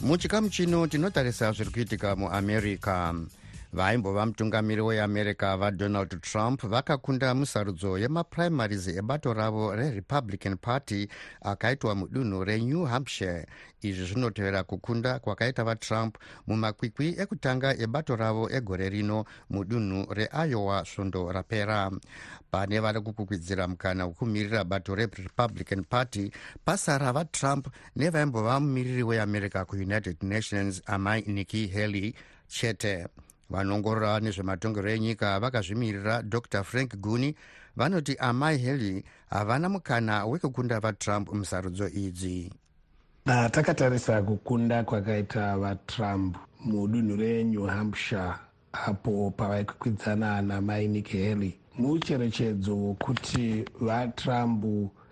muchikamu 0.00 0.48
chino 0.48 0.86
tinotarisa 0.86 1.52
zviri 1.52 1.70
kuitika 1.70 2.16
muamerica 2.16 3.14
vaimbova 3.72 4.26
mutungamiri 4.26 4.80
weamerica 4.80 5.56
vadonald 5.56 6.20
trump 6.20 6.62
vakakunda 6.62 7.34
musarudzo 7.34 7.98
yemaprimaries 7.98 8.88
ebato 8.88 9.34
ravo 9.34 9.76
rerepublican 9.76 10.56
party 10.56 11.08
akaitwa 11.40 11.94
mudunhu 11.94 12.44
renew 12.44 12.84
hampshire. 12.84 13.46
Izvi 13.82 14.06
zvinotevera 14.06 14.62
kukunda 14.62 15.18
kwakaita 15.18 15.64
vatrump 15.64 16.16
mumakwikwi 16.46 17.14
ekutanga 17.18 17.76
ebato 17.78 18.16
ravo 18.16 18.50
egore 18.50 18.88
rino 18.88 19.24
mudunhu 19.50 20.14
reiowa 20.14 20.84
svondo 20.84 21.32
rapera. 21.32 21.90
Pane 22.50 22.80
vari 22.80 23.00
kukwikwidzira 23.00 23.68
mukana 23.68 24.06
wekumirira 24.06 24.64
bato 24.64 24.94
rerepublican 24.94 25.84
party 25.84 26.30
pasara 26.64 27.12
vatrump 27.12 27.68
nevaimbova 27.96 28.60
mumiriri 28.60 29.02
weamerica 29.02 29.64
kuunited 29.64 30.16
nations 30.22 30.82
amai 30.86 31.22
nikki 31.26 31.68
haley 31.68 32.14
chete 32.48 33.06
vanongorora 33.50 34.20
nezvematongero 34.20 34.90
enyika 34.90 35.40
vakazvimirira 35.40 36.22
dr. 36.22 36.64
Frank 36.64 36.96
guni 36.96 37.34
vanoti 37.76 38.16
amai 38.18 38.58
haley 38.58 39.04
havana 39.30 39.68
mukana 39.68 40.26
wekukunda 40.26 40.80
vatrump 40.80 41.32
musarudzo 41.32 41.88
idzi. 41.88 42.52
Takatarisa 43.24 44.22
kukunda 44.22 44.84
kwakaita 44.84 45.58
vatrump 45.58 46.36
mudunhu 46.64 47.16
renew 47.16 47.66
hampshire 47.66 48.34
apo 48.72 49.30
pavaikwikwidzana 49.36 50.42
namai 50.42 50.88
nikki 50.88 51.22
haley. 51.24 51.54
Mucherechedzo 51.78 52.86
wekuti 52.86 53.64
vatrump 53.80 54.64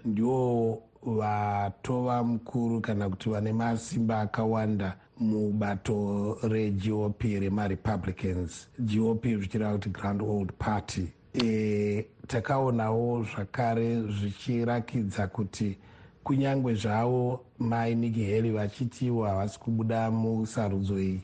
ndio 0.05 0.79
vatova 1.03 2.25
mukuru 2.25 2.81
kana 2.81 3.09
kuti 3.09 3.29
vane 3.31 3.53
masimba 3.53 4.21
akawanda 4.21 4.97
mubato 5.21 6.39
regop 6.43 7.23
remarepublicans 7.23 8.69
gop 8.79 9.23
zvichireva 9.25 9.73
kuti 9.73 9.91
grand 9.91 10.23
old 10.23 10.53
party. 10.59 11.13
E, 11.35 12.07
takaonawo 12.27 13.25
zvakare 13.25 14.03
zvichirakidza 14.03 15.27
kuti 15.27 15.79
kunyange 16.25 16.75
zvavo 16.75 17.41
mai 17.59 17.95
niki 17.95 18.25
heli 18.25 18.51
vachitiwo 18.51 19.25
havasi 19.25 19.59
kubuda 19.59 20.11
musarudzo 20.11 20.99
iyi 21.01 21.21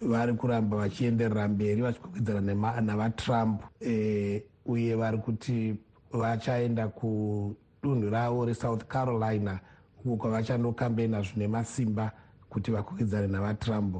vari 0.00 0.32
kuramba 0.34 0.76
vachienderera 0.76 1.48
mberi 1.48 1.82
vachikwikwidzana 1.82 2.80
navatrump. 2.80 3.62
E, 3.80 4.42
uye 4.66 4.94
vari 4.94 5.18
kuti 5.18 5.74
vachaenda 6.12 6.88
kudunhu 6.88 8.10
ravo 8.10 8.44
resouth 8.44 8.84
carolina 8.84 9.60
uko 10.04 10.16
kwavachandokambena 10.16 11.22
zvine 11.22 11.48
masimba 11.48 12.12
kuti 12.50 12.70
vakwikwidzane 12.70 13.26
navatrump 13.26 13.96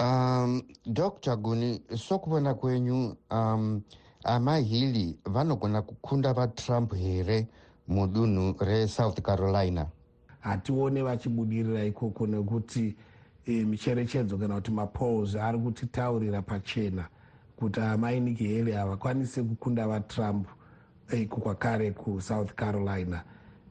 um, 0.00 0.62
dr 0.86 1.36
guni 1.36 1.82
sokuvona 1.96 2.54
kwenyu 2.54 3.16
um, 3.30 3.82
amahili 4.24 5.18
vanogona 5.24 5.82
kukunda 5.82 6.32
vatrump 6.32 6.94
here 6.94 7.46
mudunhu 7.88 8.56
resouth 8.64 9.20
carolina? 9.20 9.86
Hatione 10.40 11.02
vachibudirira 11.02 11.84
ikoko 11.84 12.26
nekuti 12.26 12.96
e, 13.46 13.64
micherechedzo 13.64 14.38
kana 14.38 14.54
kuti 14.54 14.70
mapolls 14.70 15.34
ari 15.36 15.58
kutitaurira 15.58 16.42
pachena 16.42 17.08
kuti 17.56 17.80
amainiki 17.80 18.44
heli 18.44 18.72
havakwanisi 18.72 19.42
kukunda 19.42 19.86
vatrump 19.88 20.46
iko 21.12 21.40
kwakare 21.40 21.90
kusouth 21.90 22.54
carolina. 22.54 23.24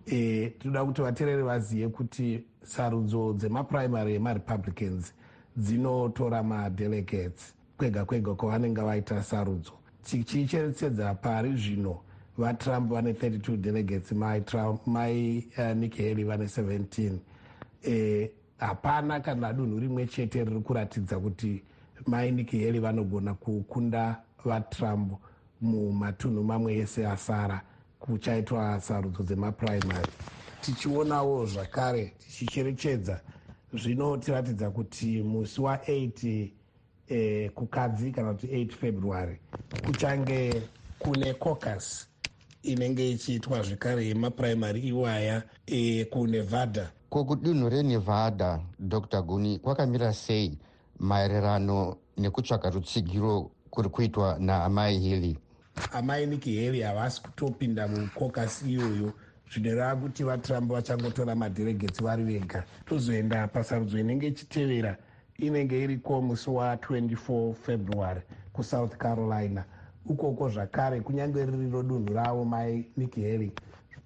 E, 0.05 0.49
tinoda 0.59 0.85
kuti 0.85 1.01
vateereri 1.01 1.43
vazive 1.43 1.87
kuti 1.89 2.43
sarudzo 2.63 3.33
dzemaprimary 3.33 4.15
emarepublicans 4.15 5.13
dzinotora 5.57 6.43
madelegates 6.43 7.53
kwega 7.77 8.05
kwega 8.05 8.35
kwavanenge 8.35 8.81
vaita 8.81 9.23
sarudzo. 9.23 9.71
Tichicherechedza 10.03 11.13
pari 11.13 11.55
zvino 11.55 12.01
vatrump 12.37 12.91
vane 12.91 13.11
32 13.13 13.57
delegates 13.57 14.11
mai, 14.11 15.45
uh, 15.57 15.75
niki 15.75 16.01
heli 16.01 16.23
vane 16.23 16.45
17 16.45 17.17
e, 17.83 18.31
hapana 18.57 19.19
kana 19.19 19.53
dunhu 19.53 19.79
rimwe 19.79 20.07
chete 20.07 20.43
riri 20.43 20.59
kuratidza 20.59 21.19
kuti 21.19 21.63
mai 22.07 22.31
niki 22.31 22.57
heli 22.57 22.79
vanogona 22.79 23.33
kukunda 23.33 24.21
vatrump 24.45 25.13
mumatunhu 25.61 26.43
mamwe 26.43 26.77
ese 26.77 27.07
asara 27.07 27.61
kuchaitwa 27.99 28.81
sarudzo 28.81 29.23
dzemaprimary 29.23 30.11
tichionawo 30.61 31.45
zvakare 31.45 32.13
tichicherechedza 32.19 33.21
zvinotiratidza 33.73 34.69
kuti 34.69 35.23
musi 35.23 35.61
wa8 35.61 36.47
eh, 37.07 37.51
kukadzi 37.51 38.11
kana 38.11 38.33
kuti 38.33 38.47
8 38.47 38.69
february 38.69 39.39
kuchange 39.85 40.61
kune 40.99 41.33
cocus 41.33 42.07
inenge 42.63 43.11
ichiitwa 43.11 43.63
zvekare 43.63 44.07
yemaprimary 44.07 44.79
iwaya 44.79 45.43
e, 45.65 46.05
kunevhadha 46.05 46.91
kokudunhu 47.09 47.69
renevhadha 47.69 48.59
dr 48.79 49.21
guni 49.21 49.59
kwakamira 49.59 50.13
sei 50.13 50.57
maererano 50.99 51.97
nekutsvaga 52.17 52.69
rutsigiro 52.69 53.51
kuri 53.69 53.89
kuitwa 53.89 54.37
naamai 54.39 54.99
hili 54.99 55.37
amai 55.91 56.25
niki 56.25 56.51
heli 56.51 56.81
havasi 56.81 57.21
kutopinda 57.21 57.87
mucocus 57.87 58.63
iyoyo 58.67 59.13
zvinoreva 59.51 59.95
kuti 59.95 60.23
vatrump 60.23 60.71
vachangotora 60.71 61.35
madelegates 61.35 62.01
vari 62.01 62.23
vega 62.23 62.63
tozoenda 62.85 63.47
pasarudzo 63.47 63.99
inenge 63.99 64.27
ichitevera 64.27 64.97
inenge 65.37 65.83
iriko 65.83 66.21
musi 66.21 66.49
wa24 66.49 67.53
february 67.53 68.21
kusouth 68.53 68.97
carolina. 68.97 69.65
Ukoko 70.05 70.49
zvakare 70.49 71.01
kunyange 71.01 71.45
ririro 71.45 71.83
dunhu 71.83 72.13
ravo 72.13 72.45
niki 72.97 73.21
heli 73.21 73.51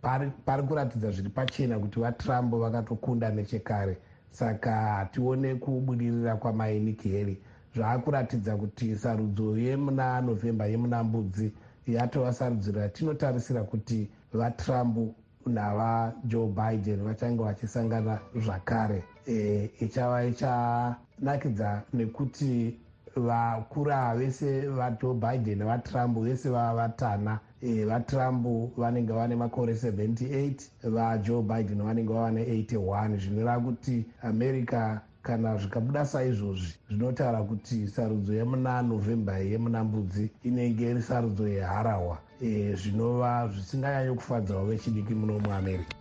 pari, 0.02 0.32
pari 0.46 0.64
kuratidza 0.64 1.12
zviri 1.12 1.30
pachena 1.30 1.80
kuti 1.80 2.00
vatrump 2.00 2.54
vakatokunda 2.54 3.30
nechekare. 3.30 3.98
Saka 4.32 4.72
hatione 4.72 5.56
kubudirira 5.56 6.36
kwamai 6.36 6.80
niki 6.80 7.10
heli 7.10 7.38
zvaakuratidza 7.76 8.58
kuti 8.58 8.96
sarudzo 8.96 9.58
yemuna 9.58 10.22
novhemba 10.22 10.66
yemuna 10.66 11.04
mbudzi 11.04 11.54
yatova 11.88 12.34
sarudzo 12.34 12.72
ratinotarisira 12.72 13.64
kuti 13.64 14.10
vatrump 14.34 15.16
navajoe 15.46 16.48
biden 16.48 17.04
vachange 17.04 17.44
vachisangana 17.44 18.20
zvakare. 18.36 19.04
E, 19.28 19.70
ichava 19.80 20.24
ichanakidza 20.26 21.82
nekuti 21.94 22.80
vakuru 23.16 23.92
ava 23.92 24.16
vese 24.16 24.68
vajoe 24.68 25.14
biden 25.14 25.58
nevatrump 25.60 26.18
vese 26.18 26.50
vava 26.50 26.74
vatana. 26.74 27.40
E, 27.62 27.86
vatrump 27.86 28.46
vanenge 28.78 29.14
vane 29.14 29.36
makore 29.36 29.74
78 29.74 30.70
vajoe 30.84 31.42
biden 31.42 31.82
vanenge 31.82 32.14
vava 32.14 32.32
ne81 32.32 33.18
zvinoreva 33.18 33.60
kuti 33.60 34.06
america 34.22 35.02
kana 35.26 35.58
zvikabuda 35.58 36.06
saizvozvi 36.06 36.74
zvinotaura 36.90 37.44
kuti 37.44 37.88
sarudzo 37.88 38.34
yemuna 38.34 38.82
novhemba 38.82 39.38
yemuna 39.38 39.84
mbudzi 39.84 40.32
inenge 40.44 40.90
iri 40.92 41.02
sarudzo 41.02 41.48
yeharahwa 41.48 42.18
e, 42.42 42.76
zvinova 42.76 43.48
zvisinganyanyo 43.48 44.16
kufadzawo 44.16 44.66
vechidiki 44.66 45.14
muno 45.14 45.40
muamerica. 45.40 45.96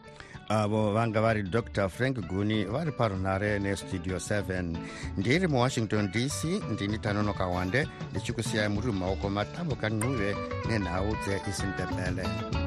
Avo 0.48 0.92
vanga 0.92 1.20
vari 1.20 1.42
dr 1.42 1.88
frank 1.88 2.20
guni 2.28 2.64
vari 2.64 2.92
parunhare 2.92 3.58
nestudio 3.58 4.16
7 4.16 4.76
ndiri 5.16 5.48
muwashington 5.48 6.10
dc 6.12 6.44
ndini 6.72 6.98
tanonoka 6.98 7.46
wande 7.46 7.88
ndichikusiyai 8.10 8.68
muri 8.68 8.86
mumaoko 8.86 9.30
matambo 9.30 9.74
kancuve 9.74 10.36
nenhau 10.68 11.16
dzeisindebele 11.22 12.63